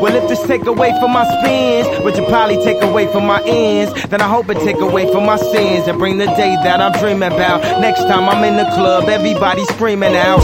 [0.00, 3.42] Well, if this take away from my spins, which will probably take away from my
[3.46, 6.80] ends, then I hope it take away from my sins and bring the day that
[6.80, 7.62] I'm dreaming about.
[7.80, 10.40] Next time I'm in the club, everybody screaming out.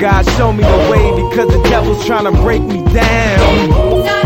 [0.00, 4.17] God show me the way because the devil's trying to break me down.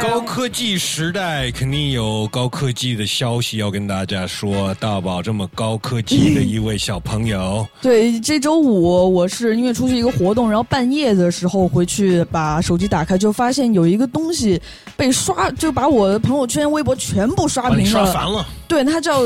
[0.00, 4.72] 高科技时代肯定有高科技的消息要跟大家说。
[4.74, 14.60] 大宝这么高科技的一位小朋友，对，这周五我是因为出去一个活动，然后半夜的时候回去把手机打开，就发现有一个东西
[14.96, 17.90] 被刷，就把我的朋友圈、微博全部刷屏了。
[17.90, 18.46] 刷烦了。
[18.68, 19.20] 对，它叫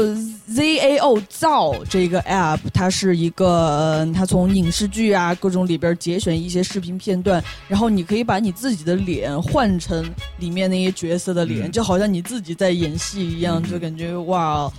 [0.50, 14.70] ZAO 造这个 app，它是一个，呃它从影视剧啊各种里边节选一些视频片段，然后你可以把你自己的脸换成里面那些角色的脸，嗯就好像你自己在演戏一样，就感觉哇。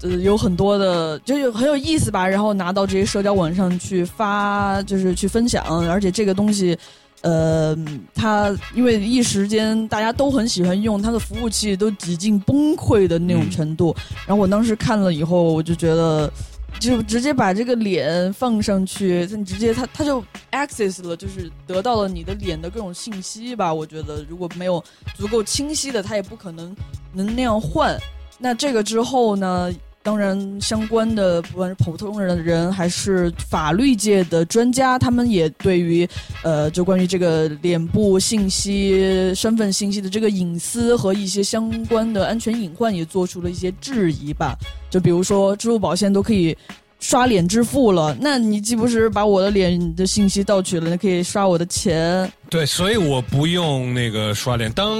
[0.00, 2.24] 呃，有很多的，就有很有意思吧。
[2.24, 5.64] 然后拿到这些社交网上去发，就是去分享。
[5.88, 6.78] 而且这个东西，
[7.22, 7.76] 呃，
[8.14, 13.94] 它因为一时间大家都很喜欢用，它的服务器都几近崩溃的那种程度。
[14.26, 16.30] 然后我当时看了以后，我就觉得，
[16.78, 23.74] 就直接把这个脸放上去，你直接它它就 access 了，就是得到了你的脸的各种信息吧。
[23.74, 24.82] 我觉得如果没有
[25.16, 26.74] 足够清晰的，它也不可能
[27.12, 27.98] 能那样换。
[28.38, 29.72] 那这个之后呢？
[30.08, 36.08] 当然，相关的不管是普通人的人还是法律界的专家，他们也对于
[36.42, 44.56] 呃，就关于这个脸部信息、身份信息的这个隐私和一些相关的安全隐患，也做出了一些质疑吧。
[44.88, 46.56] 就比如说，支付宝现在都可以
[47.00, 50.88] 刷脸支付了，那你既不是把我的脸的信息盗取了？
[50.88, 54.72] 你可以刷我的钱，对，所以我不用那个刷脸。
[54.72, 54.98] 当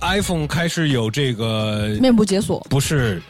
[0.00, 3.22] iPhone 开始有这个面部解锁不是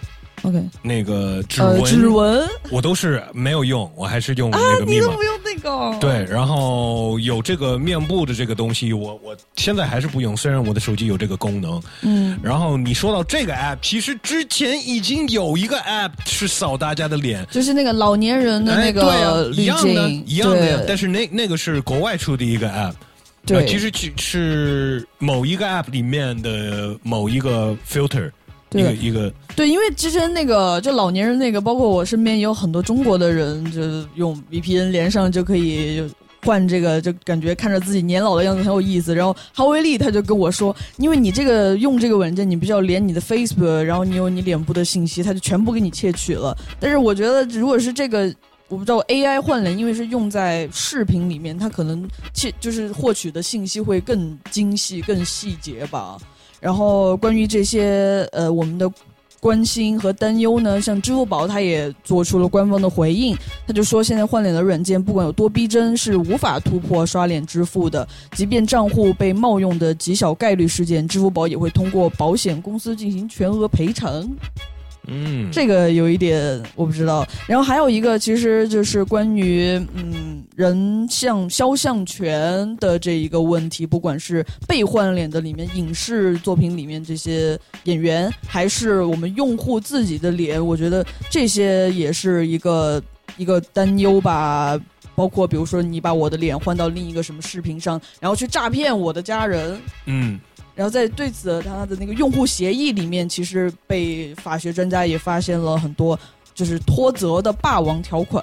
[0.43, 2.49] ，OK，那个指呃，纹，指纹。
[2.71, 5.07] 我都是没有用，我还是用啊那个，密码。
[5.07, 11.83] 你都不用那个，对，然后有这个面部的这个东西，我我现在还是不用，虽然我的手机有这个功能。
[12.03, 20.81] 嗯，然后你说到这个 app，其实之前已经有一个 app 是扫大家的脸，就是那个老年人的那哎对啊个滤一样的，一样的呀。
[20.87, 22.95] 但是那那个是国外出的一个 app，
[23.47, 23.59] 对。
[23.59, 28.31] 呃其实只是某一个 app 里面的某一个 filter，
[28.71, 36.03] 一对个一个对，因为之前那个就老年人那个，包括我身边也有很多中国的人，就是用 VPN 连上就可以
[36.45, 39.15] 换这个，就感觉看着自己年老的样子很有意思。
[39.15, 46.57] 然后哈维利他就跟我说，因为你这个用这个软件，你必须要连你的 Facebook，然后你有你脸部的信息，他就全部给你窃取了。
[46.79, 48.35] 但是我觉得，如果是这个。
[48.71, 56.19] 我不知道 AI 换脸，因为是用在视频里面，它可能窃就是获取的信息会更精细、更细节吧。
[56.61, 58.91] 然后关于这些呃我们的
[59.41, 63.37] 关心和担忧呢，像支付宝它也做出了官方的回应，
[63.67, 68.07] 他就说现在换脸的软件不管有多逼真，是无法突破刷脸支付的。
[68.33, 74.29] 即便账户被冒用的极小概率事件，支付宝也会通过保险公司进行全额赔偿。
[75.09, 77.27] 嗯，这个有一点我不知道。
[77.47, 93.03] 然后还有一个，其实就是关于嗯人像肖像权的这一个问题，不管是被换脸的里面影视作品里面这些演员，还是我们用户自己的脸，我觉得这些也是一个
[93.37, 94.79] 一个担忧吧。
[95.15, 100.39] 包括比如说你把我的脸换到另一个什么视频上，然后去诈骗我的家人，嗯。
[100.79, 106.17] 然后在对此，他的那个用户协议里面，其实被法学专家也发现了很多，
[106.55, 108.41] 就是脱责的霸王条款。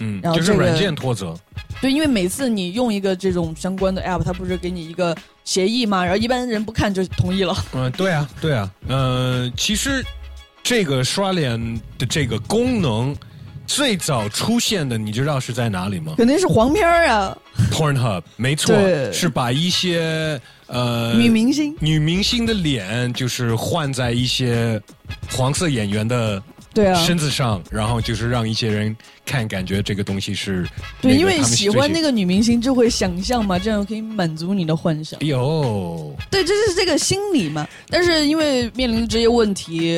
[0.00, 1.32] 嗯，然后就是软件脱责。
[1.80, 6.02] 对，因为每次你用一个这种相关的 app，它不是给你一个协议吗？
[6.02, 7.56] 然后一般人不看就同意了。
[7.72, 8.68] 嗯，对啊，对啊。
[8.88, 10.04] 呃，其实
[10.64, 13.16] 这个刷脸的这个功能
[13.64, 16.14] 最早出现的，你知道是在哪里吗？
[16.16, 17.38] 肯定是黄片儿啊。
[17.70, 18.74] Pornhub，没错，
[19.12, 24.80] 是把一些呃女明星女明星的脸，就是换在一些
[25.30, 26.42] 黄色演员的
[26.72, 30.66] 对啊身子上，然后就是让一些人看，感觉这个东西是
[31.00, 32.06] 对，那个因为喜欢那个。
[32.06, 35.18] 个女明星就会想象嘛，这样可以满足你的幻想。
[35.18, 37.66] 哎呦，对，这是这个心理嘛。
[37.88, 39.92] 但是因为面临这些问题，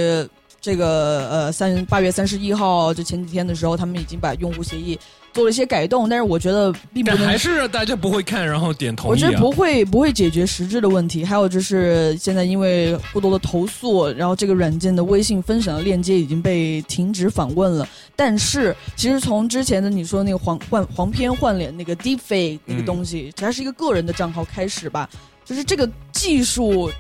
[0.61, 4.99] 这个呃三八月三十一号就前几天的时候，他们已经把用户协议
[5.33, 9.13] 做了一些改动，但是我觉得并不能还是大家不会看，然后点同意、啊。
[9.13, 11.25] 我觉得不会不会解决实质的问题。
[11.25, 17.89] 还有就是现在因为过多的投诉，然后这个软件的微信分享的链接已经被停止访问了。
[18.17, 25.09] 但是其实从之前的你说那个黄换黄片换脸那个 deepfake 那个东西，它是一个个人的账号开始吧，
[25.45, 26.91] 就是这个技术，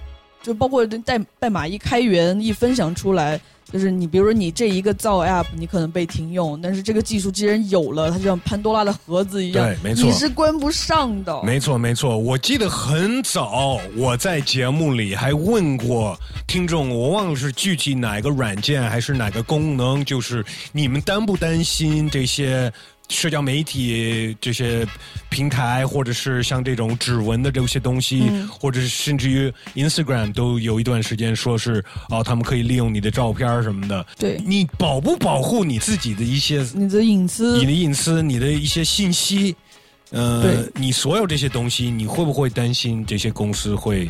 [0.49, 3.41] 就包括代代码一开源一分享出来。
[3.71, 11.43] 就是你，比如说你这一个造 app，你可能被停用，但是这个技术既然有了，它就像潘多拉的盒子一样，对没错你是关不上的。
[11.43, 12.17] 没错，没错。
[12.17, 20.43] 我记得很早，我在节目里还问过听众，我忘了是具体哪个软件还是哪个功能，就是
[20.73, 22.73] 你们担不担心这些
[23.09, 24.87] 社交媒体这些
[25.31, 28.49] 平台，或者是像这种指纹的这些东西，嗯。
[28.49, 34.07] 或者是甚至于 Instagram 都有一段时间说是哦，他们可以利用你的照片儿什么的。
[34.19, 34.39] 对。
[34.45, 37.59] 你保不保护你自己的一些你的隐私。
[37.59, 39.55] 你的隐私，你的一些信息，
[40.11, 44.09] 呃，你所有这些东西，你会不会担心这些公司会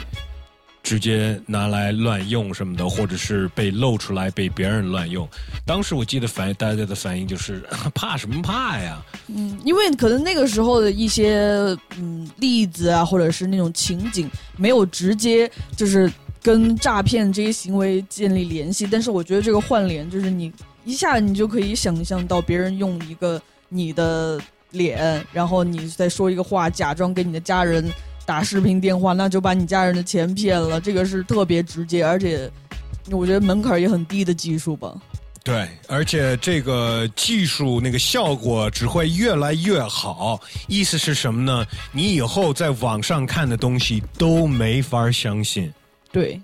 [0.89, 5.28] 直接拿来乱用什么的，或者是被露出来被别人乱用？
[5.66, 7.62] 当时我记得反大家的反应就是
[7.95, 9.05] 怕什么怕呀？
[9.26, 16.11] 嗯，因为可能那个时候的一些嗯例子啊，或者是那种情景，没有直接就是
[16.43, 18.89] 跟诈骗这些行为建立联系。
[18.91, 20.51] 但是我觉得这个换脸，就是你
[20.86, 27.84] 一下你就可以想象到别人用一个你的脸，然后你再说一个话，假装给你的家人
[28.28, 30.78] 打视频电话，那就把你家人的钱骗了。
[30.78, 32.50] 这个是特别直接，而且
[33.10, 34.94] 我觉得门槛也很低的技术吧。
[35.42, 40.38] 对，而且这个技术那个效果只会越来越好。
[40.66, 41.64] 意思是什么呢？
[41.90, 45.72] 你以后在网上看的东西都没法相信。
[46.12, 46.38] 对，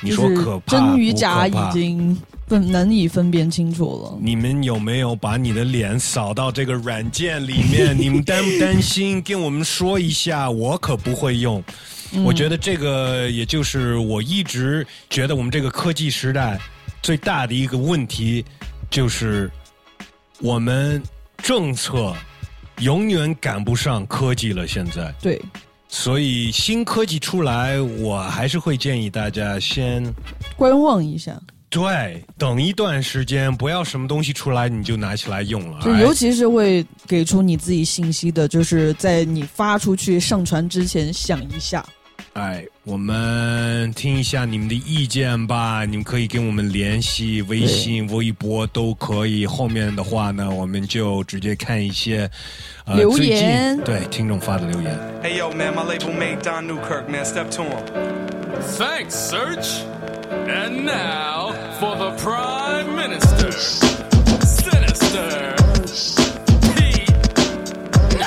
[0.00, 2.20] 你说就是可怕真与假已经
[2.50, 4.18] 分难以分辨清楚了。
[4.20, 7.96] 你们有没有把你的脸扫到这个软件里面？
[7.96, 9.22] 你们担不担心？
[9.22, 11.62] 跟我们说一下，我可不会用。
[12.12, 16.60] 嗯我觉得这个也就是我一直觉得我们这个科技时代
[17.00, 18.44] 最大的一个问题，
[18.90, 19.48] 就是
[20.40, 21.00] 我们
[21.38, 22.12] 政策
[22.80, 24.66] 永远赶不上科技了。
[24.66, 25.40] 现在，对，
[25.86, 30.02] 所以新科技出来，我还是会建议大家先
[30.56, 31.40] 观望一下，
[31.70, 35.80] 对等一段时间，不要什么东西出来你就拿起来用了。
[35.80, 41.84] 就哎尤其是会给出你自己信息的，就是在你发出去上传之前想一下。
[42.32, 45.84] 哎，我们听一下你们的意见吧。
[45.84, 49.46] 你们可以跟我们联系，微信、微博都可以。
[49.46, 52.30] 后面的话呢，我们就直接看一些、
[52.84, 54.96] 呃、留最近言对听众发的留言。
[55.22, 57.24] Hey yo, man, my label mate Don Newkirk, man.
[57.24, 57.78] Step to him.
[58.78, 59.84] Thanks, Serge.
[60.46, 61.39] And now
[61.80, 63.50] for the Prime Minister.
[64.44, 65.54] Sinister.
[66.74, 67.08] Pete.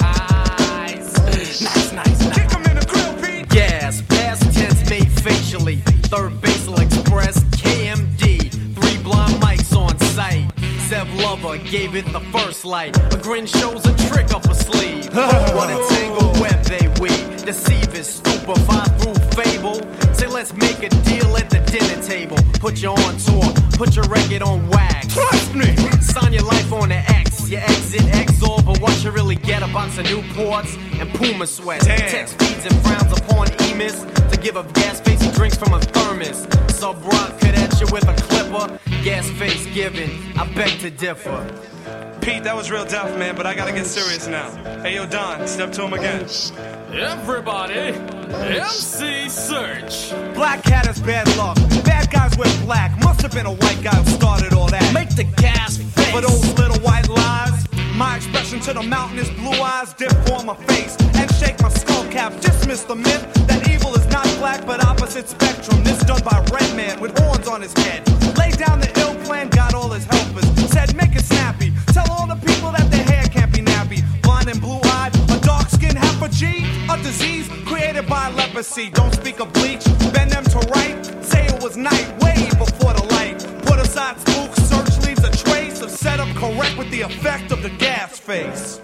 [0.00, 1.14] nice.
[1.26, 2.20] Nice, nice, nice.
[2.22, 3.46] In the grill, Pete.
[3.54, 5.76] Yes, past tense made facially.
[6.10, 8.50] Third basal express, KMD.
[8.74, 10.52] Three blind mics on site.
[10.88, 12.96] Zev Lover gave it the first light.
[13.14, 15.14] A grin shows a trick up a sleeve.
[15.14, 17.44] what a tangled web they weave.
[17.44, 20.05] Deceive is stupefied through fable.
[20.16, 22.38] Say, let's make a deal at the dinner table.
[22.58, 25.12] Put you on tour, put your record on wax.
[25.12, 25.76] Trust me!
[26.00, 27.50] Sign your life on the X.
[27.50, 31.84] Your exit exor, but what you really get a box of Newports and Puma sweats.
[31.84, 31.98] Damn.
[31.98, 33.96] Text feeds and frowns upon emis
[34.30, 36.46] to give up gas face and drinks from a thermos.
[36.74, 38.80] Sub rock could at you with a clipper.
[39.04, 41.44] Gas face giving, I beg to differ.
[42.20, 44.50] Pete, that was real tough, man, but I gotta get serious now.
[44.82, 46.26] Hey, yo, Don, step to him again.
[46.98, 47.92] Everybody,
[48.32, 50.12] MC Search.
[50.34, 51.56] Black cat is bad luck.
[51.84, 52.98] Bad guys wear black.
[53.04, 54.94] Must have been a white guy who started all that.
[54.94, 56.10] Make the gas face.
[56.10, 57.66] For those little white lies,
[57.96, 61.68] my expression to the mountain is blue eyes dip on my face and shake my
[61.68, 62.32] skull cap.
[62.40, 65.84] Dismiss the myth that evil is not black but opposite spectrum.
[65.84, 68.08] This done by red man with horns on his head.
[68.38, 70.46] Lay down the ill plan, got all his helpers.
[70.72, 71.74] Said make it snappy.
[71.88, 74.00] Tell all the people that their hair can't be nappy.
[74.22, 75.15] Blind and blue eyed, a dark
[76.32, 78.90] skin half a G, a disease created by leprosy.
[78.90, 81.04] Don't speak of bleach, bend them to right.
[81.24, 83.44] Say it was night, way before the light.
[83.64, 87.70] Put aside spooks, search leaves a trace of setup correct with the effect of the
[87.70, 88.80] gas face.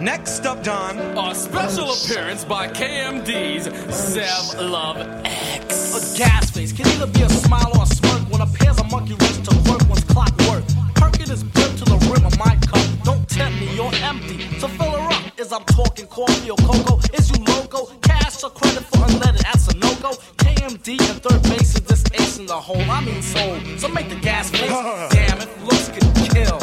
[0.00, 0.98] Next up, Don.
[0.98, 6.14] A special appearance by KMD's Zev Love X.
[6.14, 8.84] A gas face can either be a smile or a smirk when a pair's a
[8.84, 10.64] monkey wrench to work one's clockwork.
[10.94, 12.81] Perkin is built to the rim of my cup.
[13.04, 14.38] Don't tempt me, you're empty.
[14.60, 15.40] So fill her up.
[15.40, 17.00] Is I'm talking coffee or cocoa?
[17.14, 17.86] Is you loco?
[18.00, 19.42] Cash or credit for unleaded?
[19.42, 20.12] That's a no go.
[20.36, 22.80] KMD and third base is this ace in the hole.
[22.90, 23.58] I mean soul.
[23.78, 24.70] So make the gas face.
[25.12, 26.58] Damn it, looks could kill.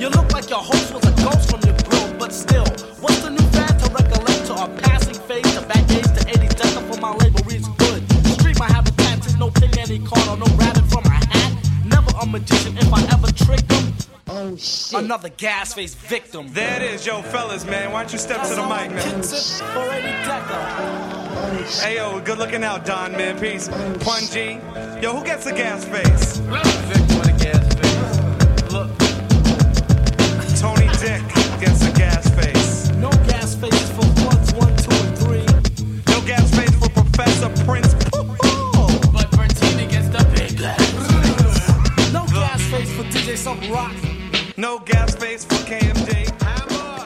[0.00, 2.66] You look like your host was a ghost from your grill, but still,
[3.02, 6.48] what's the new fad to recollect to our passing phase to back age to 80
[6.48, 8.00] decker for my label reads good.
[8.38, 11.52] Street my habitat is no pick any card or no rabbit from a hat.
[11.84, 13.92] Never a magician if I ever trick them.
[14.30, 14.98] Oh shit.
[14.98, 16.48] Another gas face victim.
[16.52, 17.92] There it is, yo, fellas, man.
[17.92, 19.22] Why don't you step to the mic, man?
[19.22, 21.82] For 80 decker.
[21.82, 23.38] Hey, yo, good looking out, Don, man.
[23.38, 23.68] Peace.
[24.00, 24.58] Pun G.
[25.02, 26.77] Yo, who gets the gas face?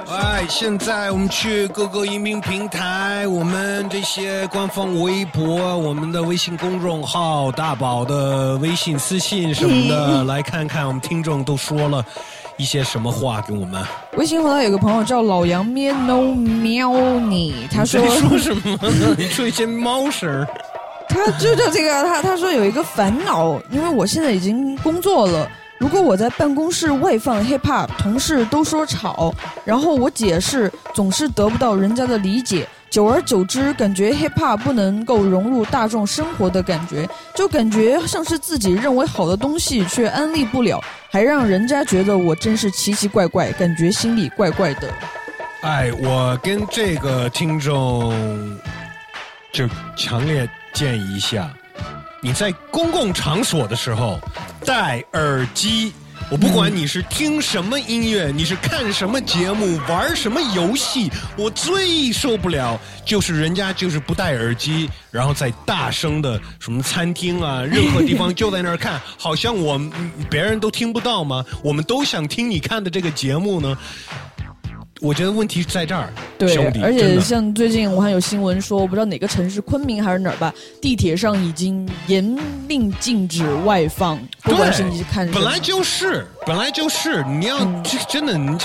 [0.09, 12.03] 哎，现在我们去各个音频平台，我们这些官方微博、我们的微信公众号、大宝的微信私信什么的， 来看看我们听众都说了
[12.57, 13.85] 一些什么话给我们。
[14.17, 16.91] 微信后台有个朋友叫老杨咩 no 喵
[17.21, 19.15] 你，他说在说什么呢？
[19.19, 20.49] 你说一些猫声儿。
[21.07, 25.47] 他就就这个，他他说有一个烦恼，因为我现在已经工作了。
[25.83, 40.81] 如果我在办公室外放 hip hop，同事都说吵，然后我解释总是得不到人家的理解，久而久之，感觉 hip hop 不能够融入大众生活的感觉，就感觉像是自己认为好的东西却安利不了，
[41.11, 44.89] 还让人家觉得我真是奇奇怪怪，感觉心里怪怪的。
[45.63, 48.57] 哎，我跟这个听众
[49.53, 51.53] 就强烈建议一下，
[52.21, 54.21] 你在公共场所的时候
[54.65, 55.93] 戴耳机。
[56.31, 69.79] 我不管你是听什么音乐，你是看什么节目，玩什么游戏，我最受不了就是人家就是不戴耳机，然后在大声的什么餐厅啊，任何地方就在那儿看，好像我
[70.31, 71.45] 别人都听不到吗？
[71.63, 73.77] 我们都想听你看的这个节目呢。
[75.03, 82.39] 我觉得问题在这儿，对兄弟，，而且像最近我还有新闻说，我不知道哪个城市，昆明还是哪儿吧，地铁上已经严
[82.69, 88.57] 令禁止外放，不管是你是看本来就是，本来就是，你要嗯这真的你。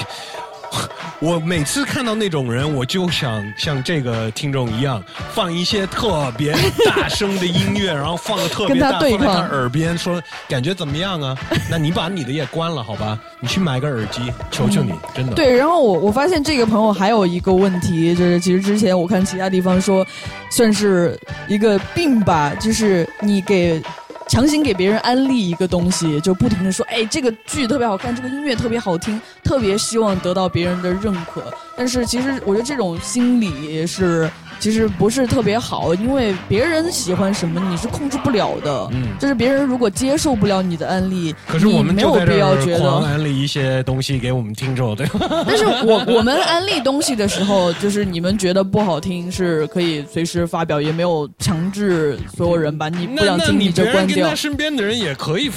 [1.20, 5.04] 我每次看到那种人，我就想像这个听众一样，
[5.34, 6.56] 放一些特别
[6.86, 11.38] 大声的音乐，然后放的特别大，放在他耳边说，感觉怎么样啊？
[11.70, 13.18] 那你把你的也关了，好吧？
[13.40, 14.22] 你去买个耳机，
[14.52, 15.34] 求求你，真的。
[15.34, 20.06] 对，然后我我发现这个朋友还有一个问题，就是其实之前我看其他地方说，
[20.50, 23.82] 算是一个病吧，就是你给
[24.28, 31.44] 强行给别人安利一个东西，就不停的说，哎，这个剧特别好看，这个音乐特别好听，特别希望得到别人的认可。
[31.76, 38.88] 但是其实我觉得这种心理是其实不是特别好，因为别人喜欢什么你是控制不了的。
[38.92, 42.92] 嗯就是别人如果接受不了你的安利，可是我们你没有必要觉得。
[42.92, 45.44] 安利一些东西给我们听众，对吧？
[45.48, 52.90] 但是我我们安利东西的时候，就是你们觉得不好听是可以随时发表，也没有强制所有人把。
[52.90, 54.36] 你不想听就你别人关掉跟他。
[54.36, 55.52] 身边的人也可以，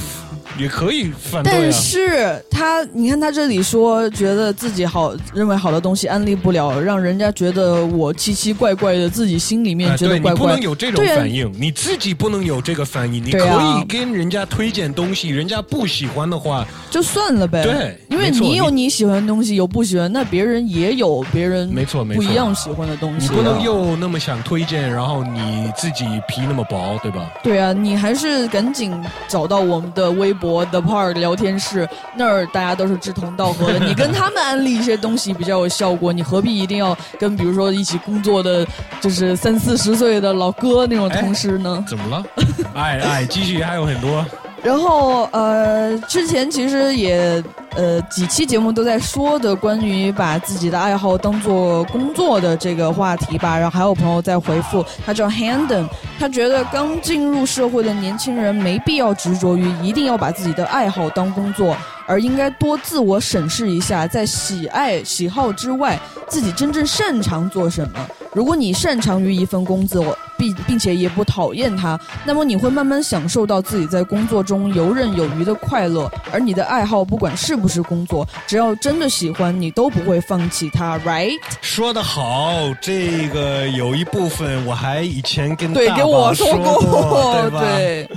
[0.61, 1.59] 也可以反对啊。
[1.61, 10.33] 但是他，你看他这里说，觉得自己好认为好的东西安利不了，让人家觉得我奇奇怪怪的，自己心里面觉得怪怪。
[10.33, 13.25] 你不能有这种反应，你自己不能有这个反应。
[13.25, 17.63] 你可以跟人家推荐东西，人家不喜欢的话，就算了呗。
[17.63, 23.31] 对因为你有你喜欢的东西，有不喜欢，那别人也有别人没错没错不一样喜欢的东西啊。
[23.31, 27.31] 你不能又那么想推荐，然后你自己皮那么薄，对吧？
[27.43, 28.93] 对啊，你还是赶紧
[29.29, 33.79] 找到我们的微博我的 part 聊天室，那儿大家都是志同道合的。
[33.79, 38.67] 你跟他们安利一些东西比较有效果，你何必一定要跟比如说一起工作的，
[39.01, 41.85] 就是三四十岁的老哥那种同事呢？
[41.87, 42.25] 怎么了？
[42.75, 44.27] 哎哎，继续，还有很多。
[44.63, 47.43] 然后呃，之前其实也
[47.77, 53.59] 呃几期节目都在说的关于把自己的爱好当做工作的这个话题吧。
[53.59, 55.89] 然后还有朋友在回复，他叫 Handen，
[56.19, 61.75] 他觉得刚进入社会的年轻人没必要执着于一定要把自己的爱好当工作，
[62.07, 65.99] 而应该多自我审视一下，在喜爱喜好之外，
[66.29, 68.07] 自己真正擅长做什么。
[68.35, 76.11] 如果你擅长于一份工作，并并且也不讨厌它，那么你会慢慢享受到自己在工作中游刃有余的快乐。
[76.33, 81.35] 而你的爱好，不管是不是工作，只要真的喜欢，你都不会放弃它，right？
[81.61, 87.51] 说得好，这个有一部分我还以前跟对，大给我宝说过？
[87.61, 88.09] 对。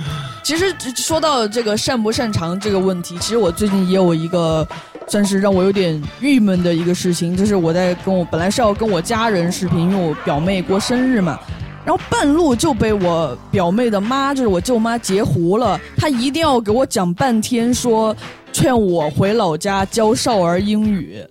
[0.42, 4.66] 其实说到这个擅不擅长这个问题，其实我最近也有一个
[5.06, 11.40] 算是让我有点郁闷的一个事情，就是我在跟我本来是要跟我家人视频，因为我表妹过生日嘛，
[11.84, 18.16] 然后半路就被我表妹的妈，就是我舅妈截胡了，她一定要给我讲半天说
[18.52, 21.22] 劝我回老家教少儿英语，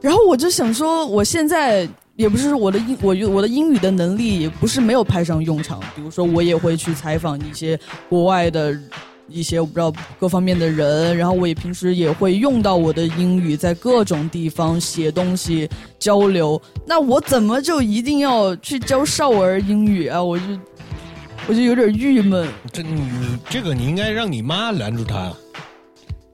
[0.00, 8.76] 然后我就想说，我现在也不是我的英我我的英语的能力也不是没有派上用场，比如说我也会去采访一些国外的
[9.30, 15.68] 一些我不知道各方面的人，然后我也平时也会用到我的英语在各种地方写东西
[15.98, 20.22] 交流，那我怎么就一定要去教少儿英语啊？
[20.22, 20.44] 我就
[21.46, 22.48] 我就有点郁闷。
[22.72, 25.32] 这你这个你应该让你妈拦住他。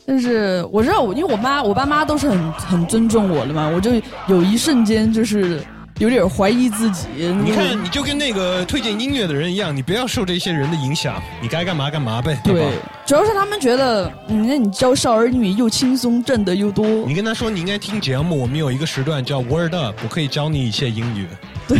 [0.09, 3.91] 但是我知道我，因为我妈、我爸妈都是很很尊重我的嘛，我就
[4.29, 5.61] 有一瞬间就是
[5.99, 7.07] 有点怀疑自己。
[7.17, 12.71] 你看，你就跟那个推荐音乐的人一样，你不要受这些人的影响，你该干嘛干嘛呗，对
[13.07, 16.87] 主要是他们觉得，嗯，那你教少儿英语又轻松，挣的又多。
[17.07, 21.27] 你跟他说你应该听节目，我们有一个时段叫 Word Up，我可以教你一些英语。
[21.69, 21.79] 对，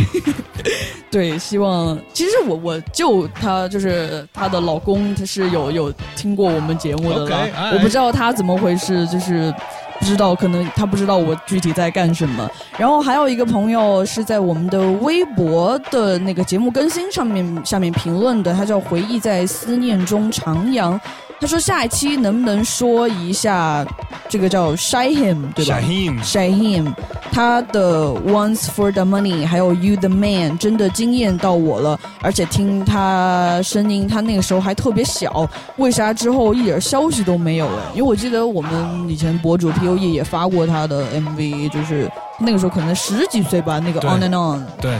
[1.09, 7.35] 对希望其实我我舅她就是她的老公，他是有有听过我们节目的。
[7.35, 9.53] 哎我不知道他怎么回事，就是
[9.99, 12.49] 不知道，可能他不知道我具体在干什么。
[12.77, 20.99] 然后还有一个朋友是在我们的微博的那个节目更新上面下面评论的，他叫回忆在思念中徜徉。
[21.39, 23.85] 他说下一期能不能说一下
[24.27, 25.79] 这个叫 Shy Him 对吧
[26.23, 26.93] Shy Him，
[27.31, 37.83] 他的 Once for the Money 还有 You the Man 真的惊艳到我了，而且听他声音，他那个时候还特别小，为啥之后一点消息都没有哎？
[37.93, 42.09] 因为我记得我们以前博主 P O E 也发过他的 MV，就是
[42.39, 44.65] 那个时候可能十几岁吧，那个 On and On。
[44.81, 44.99] 对，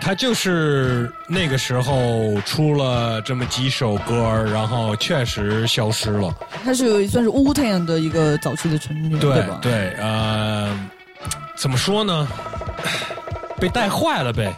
[0.00, 6.34] 他就是那个时候出了这么几首歌，然后确实消失了。
[6.62, 9.58] 他是算是 Wu Tang 的一个早期的成员，对吧？
[9.62, 10.78] 对，呃，
[11.56, 12.28] 怎么说呢？
[13.58, 14.52] 被带坏了呗。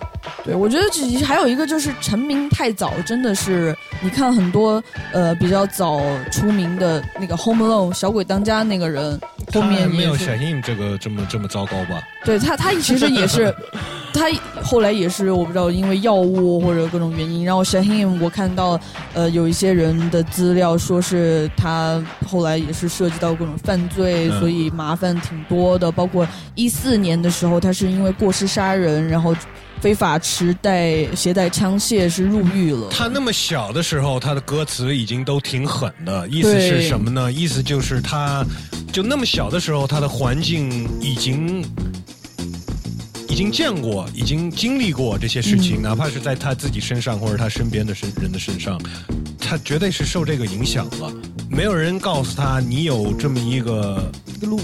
[0.44, 6.00] 对，我觉得这还有一个就是成名太早，真的是你看很多呃比较早
[6.30, 9.18] 出名的那个 Home Alone 小鬼当家那个人，
[9.52, 12.02] 后面没有也是 Shaheem 这个这么这么糟糕吧？
[12.24, 13.54] 对他，他其实也是，
[14.12, 14.26] 他
[14.62, 18.78] 后来也是我不知道因为药物或者各种原因，然后 Shahim 我看到
[19.14, 29.34] 呃有一些人的资料说是他后来也是涉及到各种犯罪，嗯所以麻烦挺多的，包括一四年的时候他是因为过失杀人，然后
[29.86, 32.88] 非法持带携带枪械是入狱了。
[32.90, 37.32] 他那么小的时候，他的歌词已经都挺狠的，意思是什么呢？
[37.32, 38.44] 意思就是他，
[38.92, 41.64] 就那么小的时候，他的环境已经。
[43.28, 48.80] 已经见过，已经经历过这些事情，嗯哪怕是在他自己身上或者他身边的身人的身上，
[49.38, 51.12] 他绝对是受这个影响了。
[51.48, 54.10] 没有人告诉他，你有这么一个
[54.40, 54.58] 路，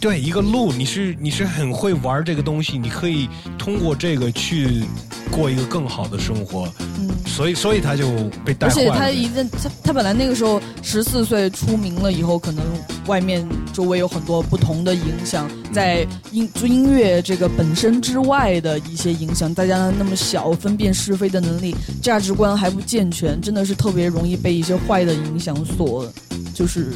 [0.00, 3.28] 对一个路，你是你是很会玩这个东西，你可以
[3.58, 4.84] 通过这个去
[5.30, 6.68] 过一个更好的生活。
[6.98, 8.08] 嗯，所以所以他就
[8.44, 8.88] 被带而且。
[8.90, 12.64] 他一阵，他他本来那个时候十四岁出名了以后，可能
[13.06, 26.10] 外面周围有很多不同的影响，在音就音乐这个本身之外的一些影响，大家那么小，分辨是非的能力、价值观还不健全，真的是特别容易被一些坏的影响所，
[26.54, 26.92] 就是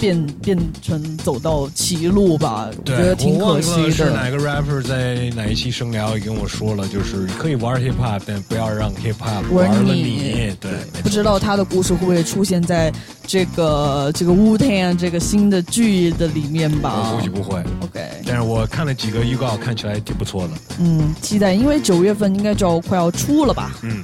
[0.00, 2.68] 变变成走到歧路吧。
[2.70, 3.82] 我，觉得挺可惜的。
[3.82, 10.56] 了是哪个 rapper 在哪一期声聊也跟我说了，就是可以玩 hip hop，但不要让 hip hop 玩玩了你你。
[10.60, 10.70] 对，
[11.02, 12.92] 不知道他的故事会不会出现在
[13.26, 17.62] 这个这个 Wu Tang 这个新的剧的里面吧我估计不会。
[17.82, 20.54] ？OK，但是我看了几个预告，看起来挺不错的。
[20.78, 23.72] 嗯，期待，因为九月份应该就要快要出了吧？
[23.82, 24.02] 嗯，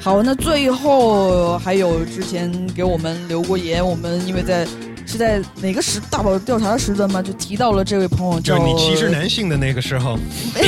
[0.00, 4.66] 好，那最后还有之前给我们留过言，我们因为在
[5.12, 10.16] 是在哪个时大宝调查的时段嘛，就提到了这位朋友叫就是你歧视男性的那个时候，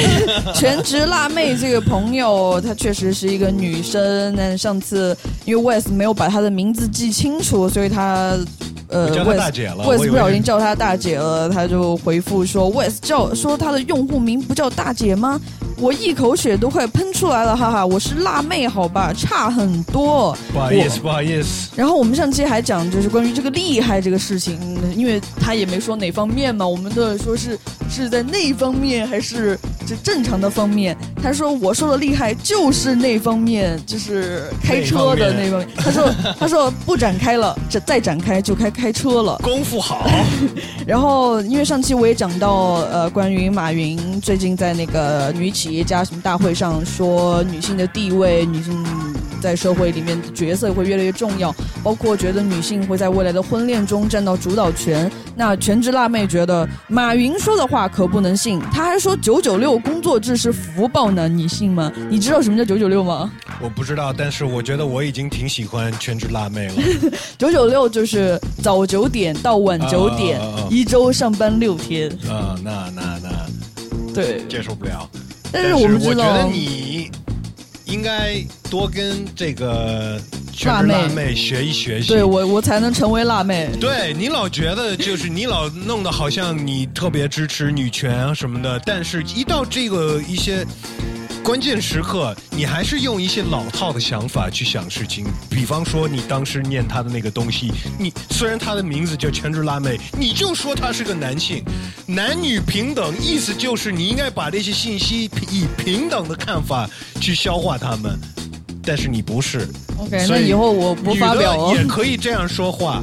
[0.55, 4.37] 全职辣妹这个朋友，她确实是一个女生。
[4.37, 5.17] 但上次
[5.47, 8.37] 因为 Wes 没有把她的名字记清楚，所以她
[8.89, 15.41] 呃 Wes 大姐了 Wes 我不小心叫她大姐了，她就回复说 Wes 叫说她的用户名不叫大姐吗？
[15.77, 17.85] 我一口血都快喷出来了，哈哈！
[17.85, 20.37] 我是辣妹，好吧，差很多。
[20.53, 21.71] 不好意思，不好意思。
[21.75, 24.57] 然后我们上期还讲，就是关于这个厉害这个事情，
[24.97, 27.59] 因为他也没说哪方面嘛，我们都说是
[27.91, 30.97] 是在那方面还是这正常的方面。
[31.21, 35.69] 他说我说的厉害就是那方面，就是开车的那方面。
[35.77, 36.09] 他说
[36.39, 39.39] 他说不展开了，这再展开就开开车了。
[39.43, 40.07] 功夫好。
[40.87, 48.85] 然后因为上期我也讲到，呃，关于马云最近在那个女企业家什么大会上说，女性的地位，女性
[49.45, 55.13] 在社会里面的角色会越来越重要，包括觉得女性会在未来的婚恋中占到主导权。
[55.37, 61.93] 那全职辣妹觉得马云说的话可不能信，他还说九九六工作制是福报呢，你信吗？
[62.09, 63.31] 你知道什么叫九九六吗？
[63.61, 66.75] 我不知道，但是我觉得我已经挺喜欢全职辣妹了。
[67.37, 72.09] 九九六就是早九点到晚九点，啊啊啊啊一周上班六天。
[72.31, 75.07] 啊，那那那，对，接受不了。
[75.53, 77.11] 但是我们知道我觉得你
[77.85, 78.37] 应该
[78.71, 80.21] 多跟这个
[80.53, 82.09] 全职辣妹辣妹学一学习。
[82.09, 83.71] 对我，我才能成为辣妹。
[83.81, 90.67] 对你老觉得就是你老弄得好像你特别支持女权啊什么的，但是一到这个一些
[91.45, 95.27] 关键时刻，你还是用一些老套的想法去想事情。
[95.51, 101.63] 比方说，你当时念他的那个东西，你虽然他的名字叫全职辣妹，你就说他是个男性，
[102.07, 106.89] 男女平等，意思就是你应该把这些信息以平等的看法
[107.21, 108.19] 去消化他们。
[108.83, 109.69] 但是你不是
[109.99, 113.03] OK，所那以后我不发表也可以这样说话，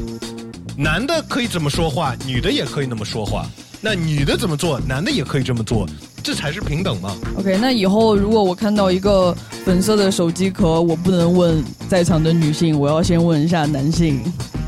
[0.75, 3.45] 男的可以怎么说话，女的也可以那么说话。
[3.83, 5.87] 那女的怎么做，男的也可以这么做，
[6.24, 7.15] 这才是平等嘛。
[7.38, 14.22] OK，那以后如果我看到一个粉色的手机壳，我不能问在场的女性，我要先问一下男性，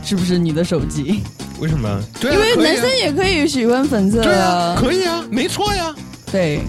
[0.04, 1.22] 是不是你的手机？
[1.60, 2.02] 为什么？
[2.20, 5.94] 对啊因为男生也可以喜欢粉色对啊，可以啊，没错呀，
[6.32, 6.60] 对。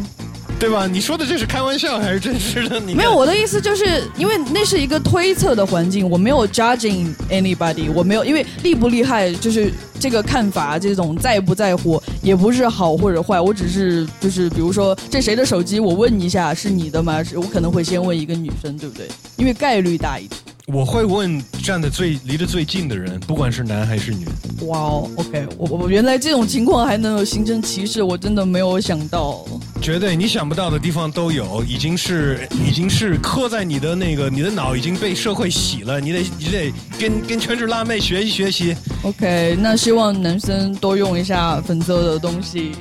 [0.65, 0.87] 对吧？
[0.87, 2.81] 你说的这是开玩笑还是真实的？
[2.81, 17.23] 你没有，我的意思就是因为那是一个推测的环境，我没有 judging anybody，我没有因为厉不厉害，就是这个看法，这种在不在乎，也不是好或者坏，我只是就是比如说这谁的手机，我问一下是你的吗？
[17.23, 19.07] 是我可能会先问一个女生，对不对？
[19.37, 20.41] 因为概率大一点。
[20.67, 24.27] 我会问站的最离得最近的人，不管是男还是女。
[24.62, 29.45] 哇哦，OK，我我原来这种情况还能有形成歧视，我真的没有想到。
[29.83, 38.75] 绝对你想不到的地方都有，已经是已经是刻在你的那个你的脑已经被社会洗了，你得你得跟跟全职辣妹学习学习。
[39.03, 42.73] OK，那希望男生多用一下粉色的东西。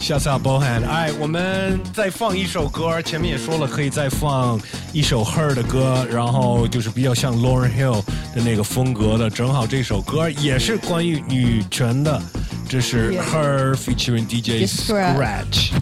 [0.00, 4.60] 下次要包含，哎，我们再放一首歌，前面也说了，可以再放
[4.92, 8.02] 一首 Her 的歌，然后就是比较像 Lauren Hill
[8.34, 12.20] 的那个风格的，正好这首歌也是关于女权的，
[12.68, 13.22] 这是 Yeah.
[13.32, 15.14] Her featuring DJ Scratch.
[15.14, 15.72] Scratch。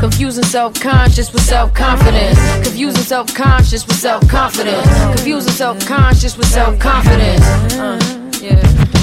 [0.00, 2.38] Confusing self-conscious with self-confidence.
[2.62, 4.88] Confusing self-conscious with self-confidence.
[5.14, 7.44] Confusing self-conscious with self-confidence.
[7.74, 7.98] Uh,
[8.40, 8.93] yeah.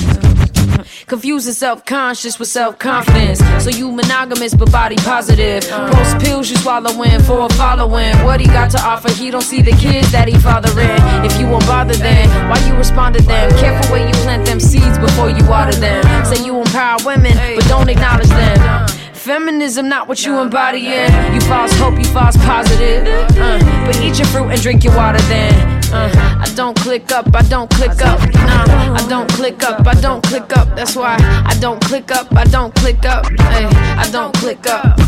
[1.07, 3.41] Confusing self-conscious with self-confidence.
[3.63, 5.63] So you monogamous but body positive.
[5.69, 8.15] Post pills you swallowing for a following.
[8.25, 11.01] What he got to offer, he don't see the kids that he fathering.
[11.25, 13.51] If you won't bother them, why you respond to them?
[13.59, 16.03] Careful where you plant them seeds before you water them.
[16.25, 18.92] Say you empower women, but don't acknowledge them.
[19.23, 21.13] Feminism not what you embodying.
[21.33, 23.07] You false hope, you false positive.
[23.39, 25.55] Uh, but eat your fruit and drink your water then.
[25.93, 26.11] Uh,
[26.41, 28.19] I don't click up, I don't click up.
[28.35, 30.75] Nah, I don't click up, I don't click up.
[30.75, 31.17] That's why
[31.47, 33.27] I don't click up, I don't click up.
[33.27, 34.99] Hey, I don't click up.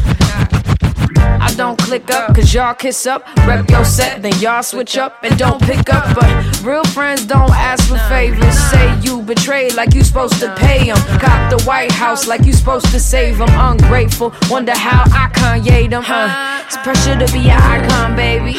[1.41, 5.23] I don't click up, cause y'all kiss up, rep your set, then y'all switch up
[5.23, 6.15] and don't pick up.
[6.15, 8.57] But real friends don't ask for favors.
[8.71, 10.97] Say you betrayed like you supposed to pay them.
[11.19, 13.51] Cop the White House like you supposed to save them.
[13.51, 16.03] Ungrateful, wonder how I Kanye them.
[16.03, 16.63] Huh?
[16.67, 18.55] It's pressure to be an icon, baby.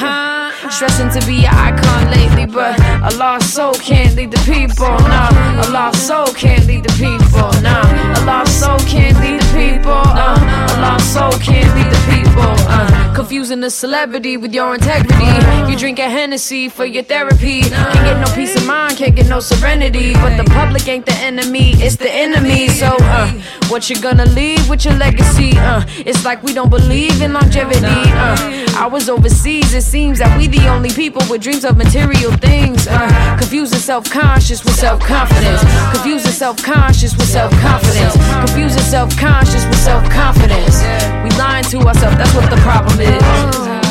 [0.70, 4.88] Stressing to be an icon lately, but a lost soul can't lead the people.
[4.88, 7.51] Nah, a lost soul can't lead the people.
[7.61, 10.03] Nah, a lost soul can't lead the people.
[10.06, 10.36] Uh,
[10.72, 12.53] a lost soul can't lead the people.
[12.68, 15.72] Uh, confusing the celebrity with your integrity.
[15.72, 17.62] You drink a Hennessy for your therapy.
[17.62, 20.14] Can't get no peace of mind, can't get no serenity.
[20.14, 22.68] But the public ain't the enemy, it's the enemy.
[22.68, 23.32] So, uh,
[23.70, 25.58] what you gonna leave with your legacy?
[25.58, 27.86] Uh, it's like we don't believe in longevity.
[27.86, 32.32] Uh, I was overseas, it seems that we the only people with dreams of material
[32.34, 32.88] things.
[32.88, 35.62] Uh, confusing self-conscious with self-confidence.
[35.93, 38.14] Confusing self-conscious with self-confidence.
[38.45, 38.84] Confusing
[39.46, 40.82] self-conscious with self-confidence.
[41.24, 43.85] We lying to ourselves, that's what the problem is.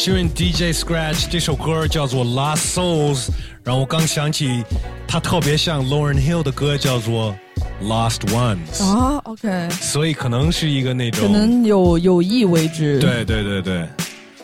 [0.00, 3.26] Featuring DJ Scratch 这首歌叫做《Lost Souls》，
[3.62, 4.64] 然后我刚想起
[5.06, 7.36] 它特别像 Lauren Hill 的歌叫做
[7.86, 12.98] 《Lost Ones》，啊，OK，所以可能是一个那种可能有有意为之。
[12.98, 13.86] 对对对对，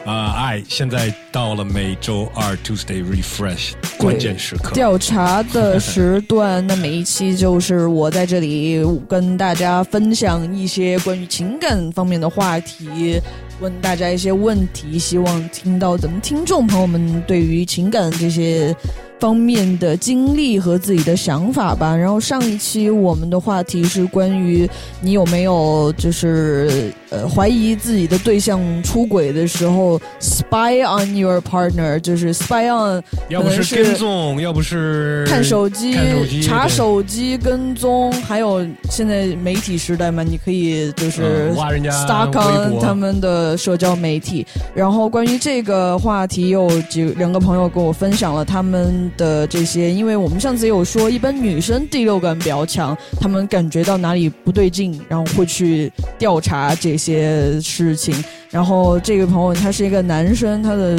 [0.04, 4.74] 啊、爱现在到了每周二 Tuesday Refresh 关键时刻。
[4.74, 13.18] 调查的时段，那每一期就是我在这里跟大家分享一些关于情感方面的话题，
[13.61, 18.74] 问大家一些问题，希望听到咱们听众朋友们对于情感这些
[19.18, 21.96] 方面的经历和自己的想法吧。
[21.96, 24.68] 然后上一期我们的话题是关于
[25.00, 35.96] 你有没有就是呃怀疑自己的对象出轨的时候，spy on your partner，就是 spy on，要不是跟踪，要不是看手机、
[36.42, 44.46] 查手机、跟踪，还有现在媒体时代嘛，你可以就是嗯挖人家 stalk 微 on 博他们的社交媒体。
[44.74, 58.12] 然后关于这个话题，有几两个朋友跟我分享了他们的这些，因为我们上次也有说，一般女生第六感比较强，她们感觉到哪里不对劲，然后会去调查这一些事情。
[58.51, 60.99] 然后这个朋友他是一个男生，他的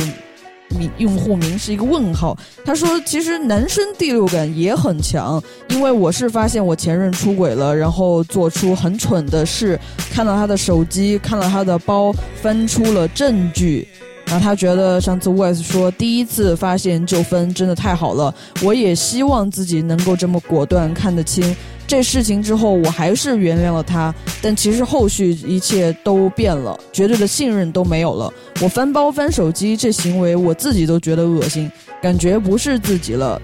[0.70, 2.38] 名用户名是一个问号。
[2.64, 9.80] 他说，其实男生第六感也很强，因为我是发现我前任出轨了，然后做出很蠢的事，
[10.12, 13.88] 看到他的手机，看到他的包，翻出了证据。
[14.26, 21.56] 然后他觉得上次 Wes 说第一次发现就分真的太好了，我也希望自己能够这么果断看得清
[21.88, 28.32] 这事情之后，我还是原谅了他，但其实后续一切都变了，绝对的信任都没有了。
[28.62, 31.72] 我翻包翻手机这行为，我自己都觉得恶心，
[32.02, 33.42] 感觉不是自己了。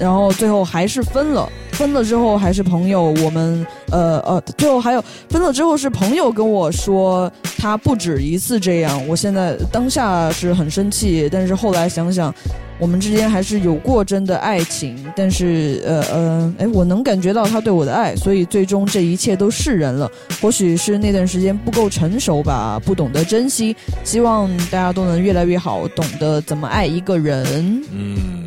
[0.00, 3.14] 然后最后还是分了，分了之后还是朋友。
[3.22, 9.06] 我们呃呃，最后还有分了之后是朋友跟我说他不止一次这样。
[9.06, 12.34] 我现在当下是很生气，但是后来想想，
[12.78, 14.96] 我们之间还是有过真的爱情。
[15.14, 20.10] 但是呃呃，哎，我能感觉到他对我的爱，所以最终这一切都释然了。
[20.40, 23.76] 或许是那段时间不够成熟吧，不懂得珍惜。
[24.02, 27.84] 希望大家都能越来越好，懂得怎么爱一个人。
[27.92, 28.39] 嗯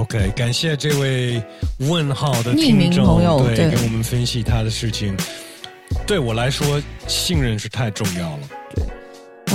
[0.00, 1.42] ，OK，感谢这位
[1.80, 5.14] 问号的匿名听众，朋友对对，跟我们分析他的事情。
[6.06, 8.38] 对我来说，信任是太重要了。
[8.74, 8.84] 对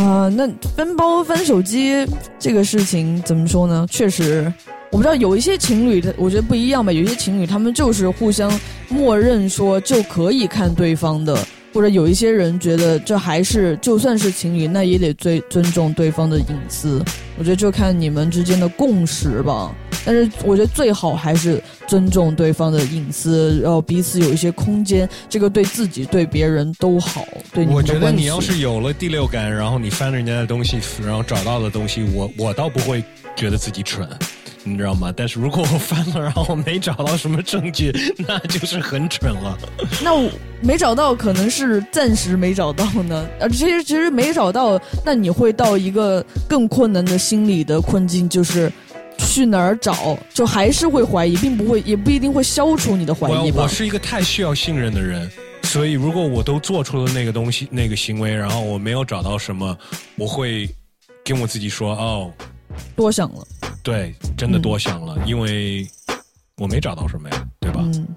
[0.01, 2.05] 啊、那分包分手机
[2.37, 3.87] 这个事情怎么说呢？
[3.89, 4.51] 确实，
[4.91, 6.91] 我不知道有一些情侣，他我觉得不一样吧。
[6.91, 8.51] 有一些情侣他们就是互相
[8.89, 11.35] 默认说就可以看对方的，
[11.75, 17.03] 或者有一些人觉得这还是就算是情侣，那也得尊尊重对方的隐私。
[17.37, 19.75] 我觉得就看你们之间的共识吧。
[20.05, 27.27] 但是我觉得最好还是尊重对方的隐私，然后彼此有一些空间，这个对自己对别人都好。
[27.51, 33.03] 对我觉得你要是有了第六感，然后你翻人家的东西，然后找到的东西，我我倒不会
[33.35, 34.07] 觉得自己蠢，
[34.67, 35.13] 你知道吗？
[35.15, 37.93] 但是如果我翻了，然后没找到什么证据，
[38.27, 39.57] 那就是很蠢了。
[40.03, 40.29] 那我
[40.61, 43.27] 没找到，可能是暂时没找到呢。
[43.39, 48.71] 呃，其实其实没找到，那你会到一个更困难的心理的困境，就是
[49.19, 53.57] 去哪儿找，就还是会怀疑，并不会，也不一定会消除你的怀疑吧。
[53.57, 55.29] 我我是一个太需要信任的人，
[55.63, 59.77] 所以如果我都做出了那个东西、那个行为，然后我没有找到什么，
[60.15, 60.67] 我会
[61.23, 62.31] 跟我自己说：“哦，
[62.95, 63.45] 多想了。
[63.83, 65.87] 对，真的多想了，因为
[66.57, 68.07] 我没找到什么呀，对吧？”嗯，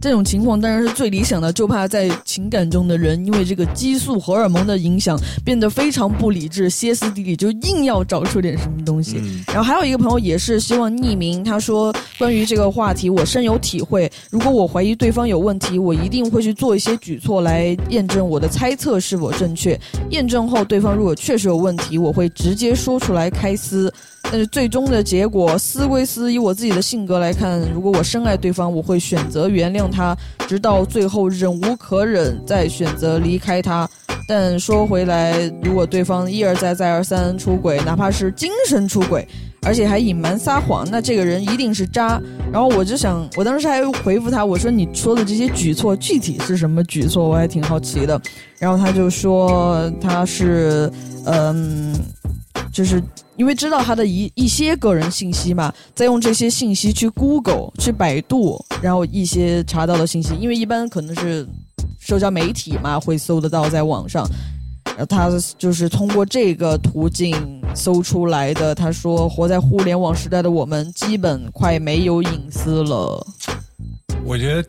[0.00, 9.16] 这种情况当然是最理想的，就怕在情感中的人因为这个激素荷尔蒙的影响，变得非常不理智、歇斯底里，就硬要找出点什么东西。
[9.46, 19.78] 然后还有一个朋友也是希望匿名，他说关于这个话题我深有体会，如果我怀疑对方有问题，我一定会去做一些举措来验证我的猜测是否正确。
[20.10, 23.90] 验证后，对方如果确实有问题，我会直接说出来开撕。
[24.34, 30.16] 但是最终的结果，撕归撕，以我自己的性格来看，如果我深爱对方，我会选择原谅他，
[30.48, 33.88] 直到最后忍无可忍，再选择离开他。
[34.26, 39.24] 但说回来，如果对方一而再、再而三出轨，哪怕是精神出轨，
[39.62, 42.20] 而且还隐瞒撒谎，那这个人一定是渣。
[42.52, 47.28] 然后我就想，我当时还回复他，我说你说的这些举措具体是什么举措？
[47.28, 48.20] 我还挺好奇的。
[48.58, 50.90] 然后他就说他是，
[51.24, 51.94] 嗯，
[52.72, 53.02] 就是
[53.36, 61.46] 因为知道他的一一些个人信息嘛，再用这些信息去 Google、去百度，然后一些查到的信息，因为一般可能是
[62.00, 64.28] 社交媒体嘛，会搜得到在网上。
[65.08, 65.28] 他
[65.58, 67.34] 就是通过这个途径
[67.74, 68.72] 搜出来的。
[68.72, 73.26] 他说，活在互联网时代的我们，基本快没有隐私了。
[74.24, 74.68] 我觉得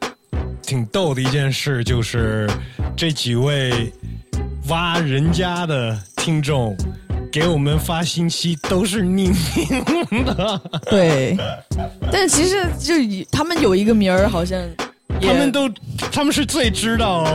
[0.63, 2.49] 挺逗的一件事就是，
[2.95, 3.93] 这几位
[4.67, 6.75] 挖人家的听众
[7.35, 9.27] 给我们发信息都是匿
[10.09, 11.35] 名的，对，
[12.09, 14.57] 但其实就以他们有一个名儿，好像
[15.19, 15.69] 他们都
[16.13, 17.27] 他们是最知道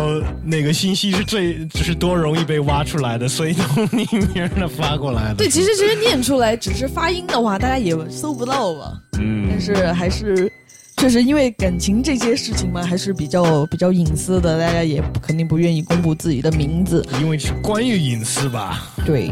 [0.42, 5.34] 哪个信息是最就是多容易被挖出来的，所以都匿名的发过来的。
[5.34, 8.98] 对，其实其实念出来只是发音的话，大家也搜不到吧。
[9.18, 10.50] 嗯但是还是
[10.96, 17.06] 确实因为感情这些事情嘛，还是比较比较隐私的，大家也肯定不愿意公布自己的名字。
[17.20, 18.90] 因为是关于隐私吧。
[19.04, 19.30] 对，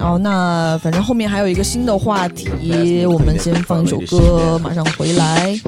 [0.00, 5.60] 然后那反正后面还有一个新的话题，我们先放一首歌，马上回来。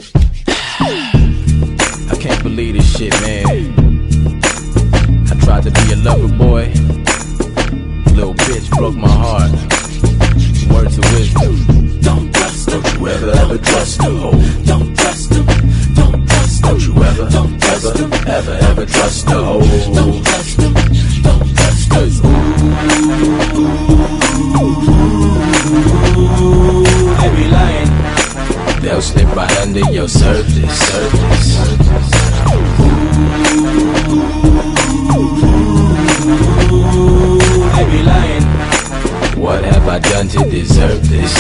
[0.81, 3.45] I can't believe this shit, man.
[5.31, 6.71] I tried to be a lover boy.
[8.17, 9.51] Little bitch broke my heart.
[10.71, 12.01] Words of wisdom.
[12.01, 12.81] Don't trust them.
[12.81, 14.17] Don't you ever, ever trust them.
[14.65, 15.45] Don't trust them.
[15.95, 16.71] Don't trust them.
[16.71, 17.93] Don't you ever, don't ever,
[18.27, 19.61] ever, ever trust them.
[19.93, 20.73] Don't trust them.
[21.23, 22.33] Don't trust them.
[23.55, 24.22] Ooh,
[27.19, 27.91] they be lying.
[28.81, 32.11] They'll slip right under your surface, surface, surface.
[37.77, 38.42] They be lying.
[39.43, 41.35] What have I done to deserve this?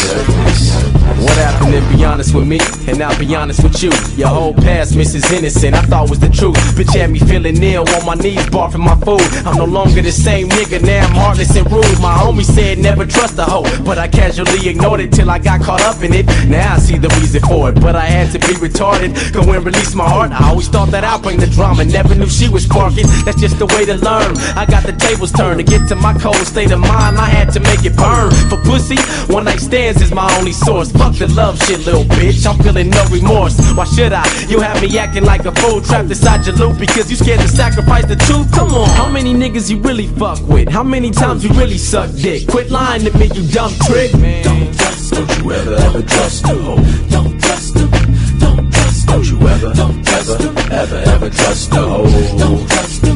[1.22, 2.58] What happened to be honest with me?
[2.88, 3.92] And I'll be honest with you.
[4.16, 5.32] Your whole past, Mrs.
[5.32, 6.56] Innocent, I thought was the truth.
[6.74, 9.22] Bitch had me feeling ill on my knees, barfing my food.
[9.46, 12.00] I'm no longer the same nigga, now I'm heartless and rude.
[12.00, 15.60] My homie said never trust a hoe, but I casually ignored it till I got
[15.60, 16.26] caught up in it.
[16.48, 19.14] Now I see the reason for it, but I had to be retarded.
[19.32, 20.32] Go and release my heart.
[20.32, 23.06] I always thought that I'd bring the drama, never knew she was sparking.
[23.24, 24.36] That's just the way to learn.
[24.58, 27.16] I got the tables turned to get to my cold state of mind.
[27.16, 28.30] I had to make it burn.
[28.50, 28.96] For pussy,
[29.32, 30.90] one night stands is my only source.
[30.92, 32.46] Fuck the love shit, little bitch.
[32.46, 33.56] I'm feeling no remorse.
[33.72, 34.24] Why should I?
[34.48, 37.48] You have me acting like a fool trapped inside your loop because you scared to
[37.48, 38.50] sacrifice the truth.
[38.52, 40.68] Come on, how many niggas you really fuck with?
[40.68, 42.48] How many times you really suck dick?
[42.48, 44.12] Quit lying to me, you dumb trick.
[44.12, 47.08] Don't trust, don't you ever, ever trust them.
[47.08, 47.90] Don't trust them.
[48.38, 50.36] Don't trust, don't you ever, don't ever,
[50.72, 52.38] ever, ever trust them.
[52.38, 53.11] Don't trust.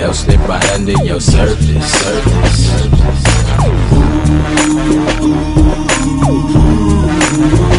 [0.00, 3.26] They'll slip right under your surface, surface, surface.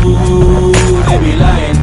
[0.05, 0.71] Ooh,
[1.07, 1.77] they be lying.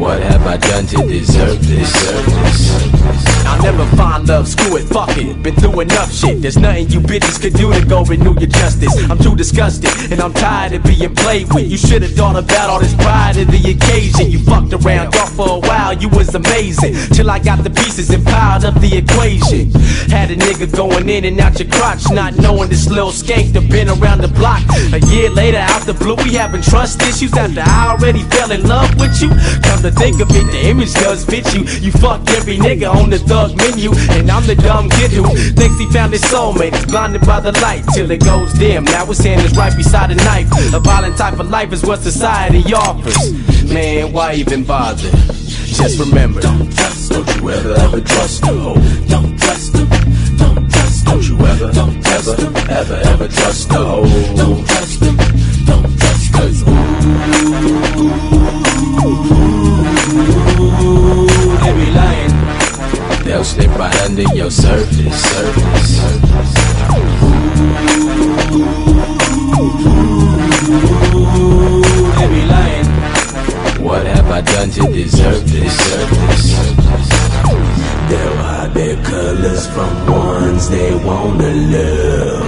[0.00, 3.35] What have I done to deserve this?
[3.46, 5.42] I'll never find love, screw it, fuck it.
[5.42, 6.42] Been through enough shit.
[6.42, 8.94] There's nothing you bitches could do to go renew your justice.
[9.10, 11.70] I'm too disgusted, and I'm tired of being played with.
[11.70, 14.30] You should've thought about all this pride of the occasion.
[14.30, 16.94] You fucked around, thought for a while you was amazing.
[17.14, 19.70] Till I got the pieces and piled up the equation.
[20.10, 23.70] Had a nigga going in and out your crotch, not knowing this little skank that
[23.70, 24.62] been around the block.
[24.92, 28.66] A year later, out the blue, we having trust issues after I already fell in
[28.66, 29.28] love with you.
[29.62, 31.62] Come to think of it, the image does fit you.
[31.80, 33.90] You fucked every nigga on the thug menu.
[34.16, 35.24] And I'm the dumb kid who
[35.60, 36.74] thinks he found his soulmate.
[36.74, 38.84] He's blinded by the light till it goes dim.
[38.84, 40.48] Now his hand is right beside a knife.
[40.72, 43.18] A violent type of life is what society offers.
[43.72, 45.10] Man, why even bother?
[45.80, 48.80] Just remember, don't trust, don't you ever ever trust a hoe.
[49.12, 49.88] Don't trust them,
[50.38, 52.36] don't trust, don't you ever, don't ever,
[52.80, 54.06] ever, ever trust a hoe.
[54.36, 55.16] Don't trust them,
[55.66, 57.62] don't trust, ooh, they be
[60.32, 60.55] lying.
[63.36, 65.98] They'll slip right under your surface, surface.
[71.14, 71.82] Ooh,
[72.30, 72.86] be lying.
[73.84, 75.76] What have I done to deserve this?
[75.76, 77.25] Deserve this?
[78.08, 82.44] They'll hide their colors from ones they wanna love.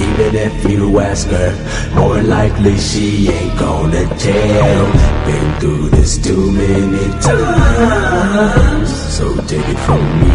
[0.00, 1.52] Even if you ask her,
[1.94, 4.86] more likely she ain't gonna tell.
[5.26, 10.30] Been through this too many times, so take it from me.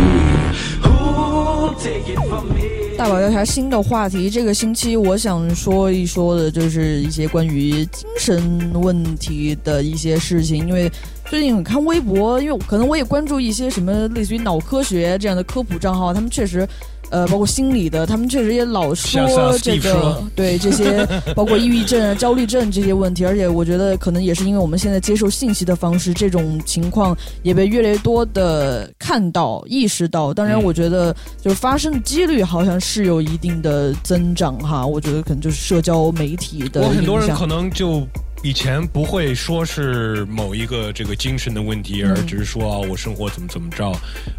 [0.85, 2.69] Ooh, take it from me.
[2.97, 10.89] 大宝调查新的话题，这个星期我想说一说的就是一些关于精神问题的一些事情，因为
[11.29, 16.67] 最近我看微博，因为可能我也关注一些什么类似于脑科学这样的科普账号，他们确实。
[17.09, 21.05] 呃，包括心理的，他们确实也老说这个对这些，
[21.35, 30.33] 包括抑郁症、啊、焦虑症这些问题，而且我觉得可能也是因为我们现在接受信息的方式，这种情况也被越来越多的看到、意识到。
[30.33, 34.83] 当然，嗯我觉得就是发生的几率好像是有一定的增长哈。
[34.83, 38.01] 我觉得可能就是社交媒体的我很多影响人可能就
[38.43, 43.89] 以前不会说是某一个这个精神的问题，而只是说啊我生活怎么怎么着，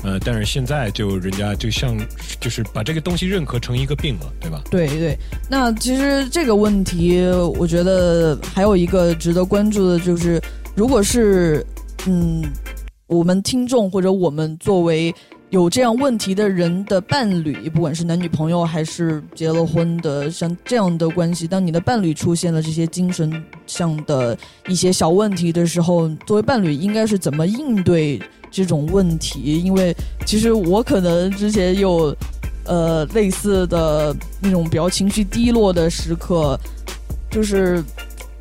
[0.03, 1.97] 呃，但是现在就人家就像
[2.39, 4.63] 就是把这个东西认可成一个病了，对吧？
[4.71, 5.19] 对对，
[5.49, 7.25] 那其实这个问题，
[7.59, 10.39] 我觉得还有一个值得关注的，就是
[10.77, 11.65] 如果是
[12.07, 12.45] 嗯，
[13.07, 15.15] 我们听众或者我们作为
[15.55, 24.37] 有这样问题的人的伴侣，不管是男女朋友还是结了婚的，像这样的关系，当你的伴侣出现了这些精神上的
[24.67, 28.21] 一些小问题的时候，作为伴侣应该是怎么应对
[28.51, 29.63] 这种问题？
[29.63, 29.95] 因为
[30.27, 32.13] 其实我可能之前有
[32.65, 36.59] 呃类似的那种比较情绪低落的时刻，
[37.31, 37.81] 就是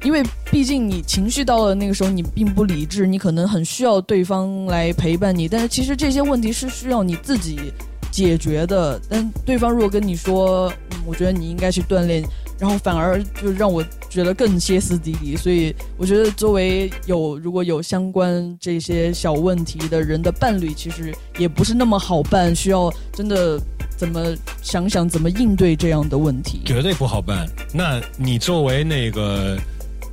[0.04, 0.22] 因为
[0.52, 7.74] 毕竟你情绪到了那个时候，你并不理智，你可能很需要对方来陪伴你，但是其实这些问题是需要你自己
[8.12, 9.00] 解决的。
[9.10, 10.72] 但对方如果跟你说，
[11.06, 12.24] 我觉得你应该去锻炼，
[12.60, 15.36] 然后反而就让我觉得更歇斯底里。
[15.36, 23.60] 所以我觉得，作为有如果有相关这些小问题的人的伴侣，其实也不是那么好办，需要真的
[23.96, 26.62] 怎么想想怎么应对这样的问题。
[26.66, 27.48] 绝对不好办。
[27.74, 29.58] 那你作为那个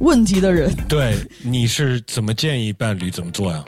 [0.01, 3.65] 问题的人，对，你是怎么建议伴侣怎么做呀？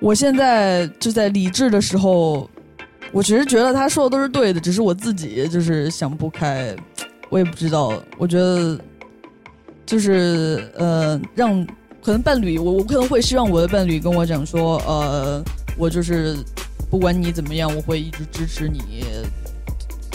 [0.00, 2.48] 我现在就在理智的时候，
[3.12, 6.74] 我其实觉得他说的都是对的，只是我自己就是想不开，
[7.28, 8.02] 我也不知道。
[8.18, 8.78] 我觉得
[9.86, 11.64] 就是呃，让
[12.02, 15.44] 可能伴侣，我我可能会希望我的伴侣跟我讲说，呃，
[15.76, 16.36] 我就是
[16.90, 19.04] 不管你怎么样，我会一直支持你。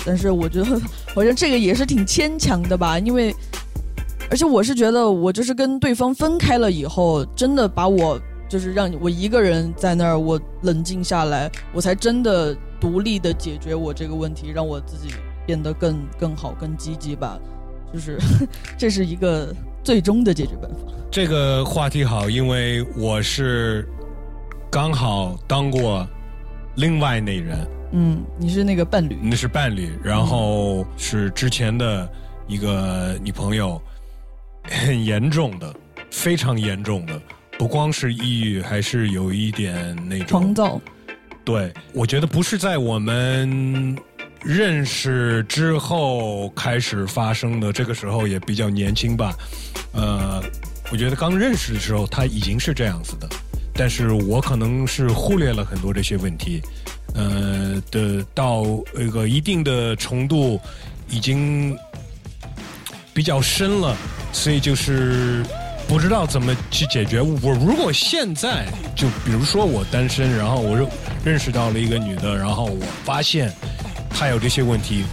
[0.06, 0.81] 但是我觉得
[1.14, 3.34] 好像这个也是挺牵强的吧，因为
[4.30, 8.19] 而且我是觉得我就是跟对方分开了以后，真的把我
[8.49, 15.14] 就是让我一个人在那儿，我冷静下来，我才真的独立的解决我这个问题，让我自己
[15.45, 17.39] 变得更更好、更积极吧。
[17.93, 18.18] 就是
[18.77, 19.53] 这是一个
[19.84, 20.77] 最终的解决办法。
[21.10, 23.88] 这个话题好，因为我是
[24.69, 26.06] 刚好当过
[26.76, 32.10] 另外那人，嗯，你是那个伴侣，那是伴侣，然后是之前的
[32.47, 33.81] 一个女朋友，
[34.69, 35.73] 很严重的，
[36.11, 37.21] 非常严重的，
[37.57, 40.81] 不光是抑郁，还是有一点那种狂躁。
[41.43, 43.95] 对，我觉得不是在我们
[44.43, 49.35] 认识之后开始发生的，这个时候也比较年轻吧。
[49.93, 50.43] 呃，
[50.91, 53.29] 我觉得刚认识的时候他已经是这样子的，
[53.73, 56.61] 但是我可能是忽略了很多这些问题，
[57.13, 58.63] 呃的到
[58.97, 60.59] 一个一定的程度，
[61.09, 61.77] 已经
[63.15, 63.95] 比较深了，
[64.33, 65.41] 所以就是
[65.87, 67.21] 不知道怎么去解决。
[67.21, 70.87] 我如果现在就比如说我单身，然后我认
[71.23, 73.49] 认识到了一个女的，然后我发现
[74.09, 75.05] 她有这些问题，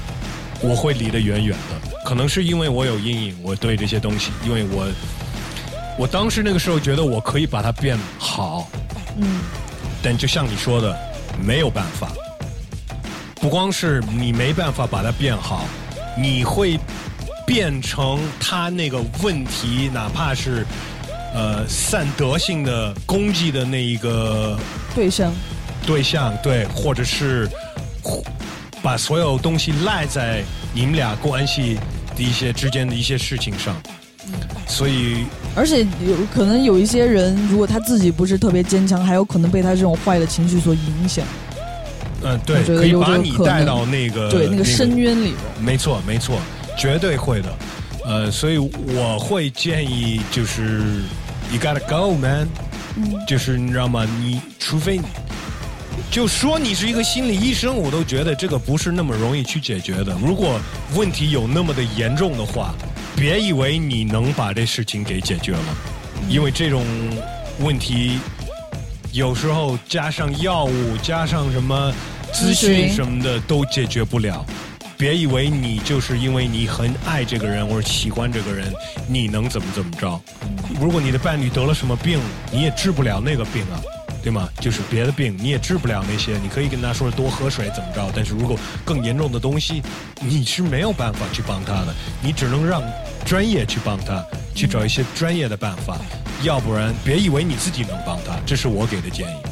[0.60, 1.88] 我会离得远远的。
[2.04, 4.88] 可能是因为我有阴影，我对这些东西，因为我
[5.96, 8.68] 我当时那个时候觉得我可以把它变好，
[9.16, 9.42] 嗯，
[10.02, 10.98] 但就像你说的，
[11.40, 12.10] 没有办法。
[13.36, 15.64] 不光是你没办法把它变好，
[16.18, 16.76] 你会
[17.47, 20.64] 变成他那个问题，哪怕是
[21.35, 24.59] 呃散德性的攻击的那一个
[24.94, 25.32] 对象，
[25.86, 27.48] 对象，对，或者是
[28.82, 30.43] 把所有东西赖在
[30.73, 31.78] 你们俩关系
[32.16, 33.77] 的一些之间的一些事情上，
[34.66, 35.24] 所以
[35.55, 41.24] 而且有可能有一些人，如果他自己不是特别坚强，还有可能被他这种坏的情绪所影响。
[42.24, 45.36] 嗯，对可以把你带到那个对那个深渊里边。
[45.60, 46.39] 没错，没错，
[46.76, 47.54] 绝对会的。
[48.04, 51.02] 呃，所以我会建议就是
[51.52, 52.48] you gotta go man，、
[53.28, 54.04] 就是你知道吗？
[54.20, 55.00] 你除非
[56.10, 60.16] 就说你是一个心理医生，我都觉得这个不是那么容易去解决的。
[60.20, 60.60] 如果
[60.94, 62.74] 问题有那么的严重的话，
[63.14, 65.76] 别以为你能把这事情给解决了，
[66.28, 66.84] 因为这种
[67.60, 68.18] 问题
[69.12, 71.94] 有时候加上药物，加上什么
[72.32, 74.44] 咨询什么的都解决不了。
[75.02, 78.72] 别以为你就是因为你很爱这个人或者喜欢这个人，
[79.08, 80.20] 你能怎么怎么着？
[80.80, 82.20] 如果你的伴侣得了什么病，
[82.52, 83.82] 你也治不了那个病啊，
[84.22, 84.48] 对吗？
[84.60, 89.82] 就是别的病你也治不了那些，你可以跟他说多喝水怎么着，但是如果更严重的东西，
[90.20, 91.92] 你是没有办法去帮他的，
[92.22, 92.80] 你只能让
[93.26, 94.24] 专业去帮他，
[94.54, 95.98] 去找一些专业的办法，
[96.44, 99.51] 要不然别以为你自己能帮他，这是我给的建议。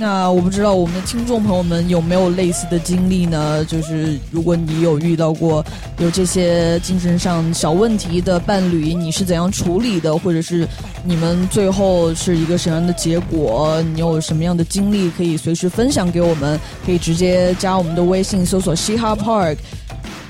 [0.00, 3.62] 那我不知道我们的听众朋友们有没有类似的经历呢？
[3.66, 5.62] 就是如果你有遇到过
[5.98, 10.16] 有这些精神上小问题的伴侣，你是怎样处理的？
[10.16, 10.66] 或者是
[11.04, 13.78] 你们最后是一个什么样的结果？
[13.92, 16.58] 你有什么样的经历可以随时分享给我们？
[16.86, 19.58] 可以直接加我们的微信，搜索嘻哈 Park。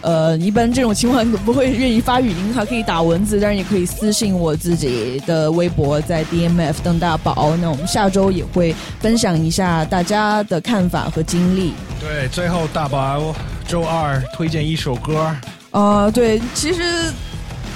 [0.02, 7.54] 呃，一般这种情况不会愿意发语音哈，可以打文字，当然也可以私信我自己的微博，在 DMF 邓大宝。
[7.60, 11.72] 那我们下周也会分享一下大家的看法和经历。
[12.00, 13.34] 对，最后大宝
[13.68, 15.36] 周二推荐一首歌，
[15.70, 16.82] 啊、对，其实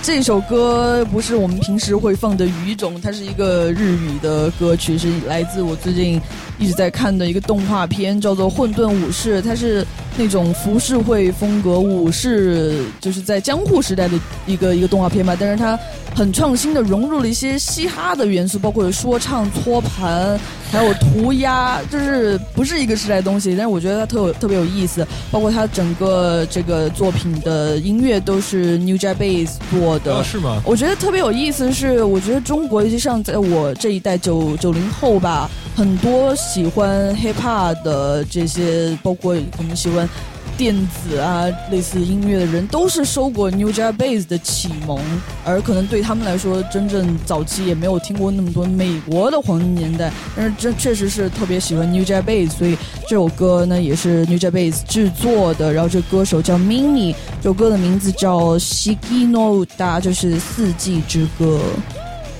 [0.04, 6.20] 这首歌不是我们平时会放的语种，它是一个日语的歌曲，是来自我最近
[6.58, 9.82] 一直在看的一个动画片，叫做《混沌武士》，它是
[10.18, 15.78] 那种浮世绘风格武士，就是在江户时代的一个一个动画片吧，但是它
[16.14, 20.38] 很创新的融入了一些嘻哈的元素，包括有说唱、搓盘，
[20.70, 30.62] 还有涂鸦，就是不是一个时代的东西，但是我觉得它特有特别有意思，包括它整个这个作品的音乐都是 New Jack Bass 做的，哦是吗？
[30.64, 40.08] 我觉得特别有意思是，我觉得中国，尤其像在我这一代九九零后吧，很多喜欢 hip hop 的这些，包括我们喜欢
[40.56, 45.00] 电子啊类似音乐的人，都是受过 New Jack Bass 的启蒙，
[45.44, 52.76] 而可能对他们来说，真正早期也没有听过那么多美国的黄金年代，但是这确实是特别喜欢 New Jack Bass，所以
[53.08, 61.60] 这首歌呢也是 New Jack Bass 制作的，然后这歌手叫 Mini，这首歌的名字叫 Shiki no Da，就是四季之歌。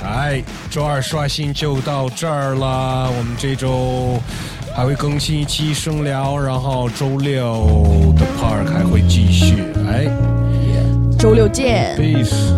[0.07, 3.11] 哎，周二刷新就到这儿了。
[3.11, 4.21] 我们这周
[4.76, 9.64] 还会更新一期声聊，然后周六的 Park 还会继续。
[9.88, 10.08] 哎，
[11.18, 11.98] 周六见。
[11.98, 12.54] peace。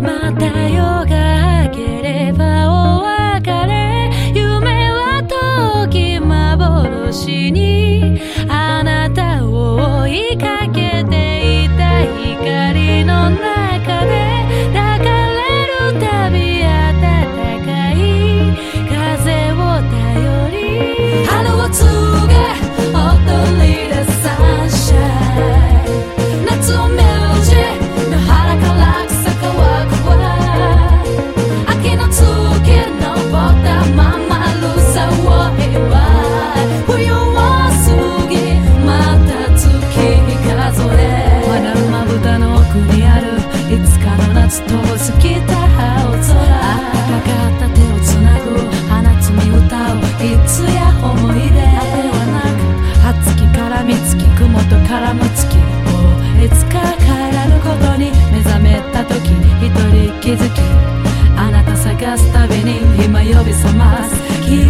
[0.00, 14.27] また夜が明ければお別れ夢は遠き幻にあなたを追いかけていた光の中で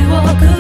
[0.10, 0.59] walk away.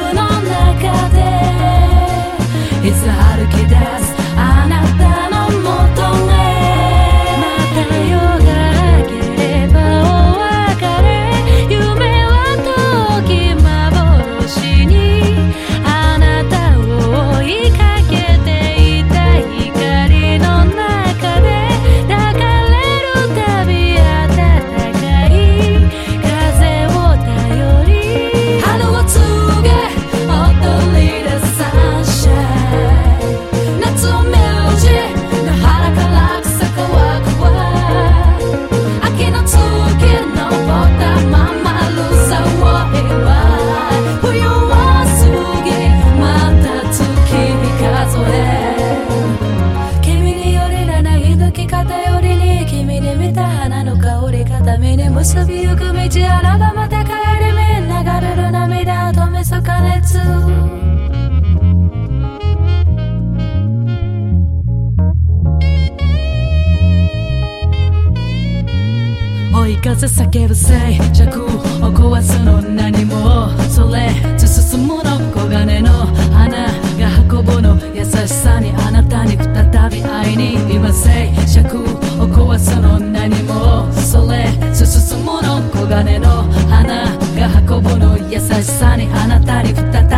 [69.81, 70.73] 風叫ぶ静
[71.13, 71.47] 弱を
[71.93, 75.91] 壊すの何もそれ進むの黄金の
[76.33, 79.45] 花が運ぶの優しさにあなたに再
[79.89, 81.83] び会いに今静弱を
[82.27, 90.08] 壊すの何もそれ進むの黄金の花が運ぶの優しさにあなたに再び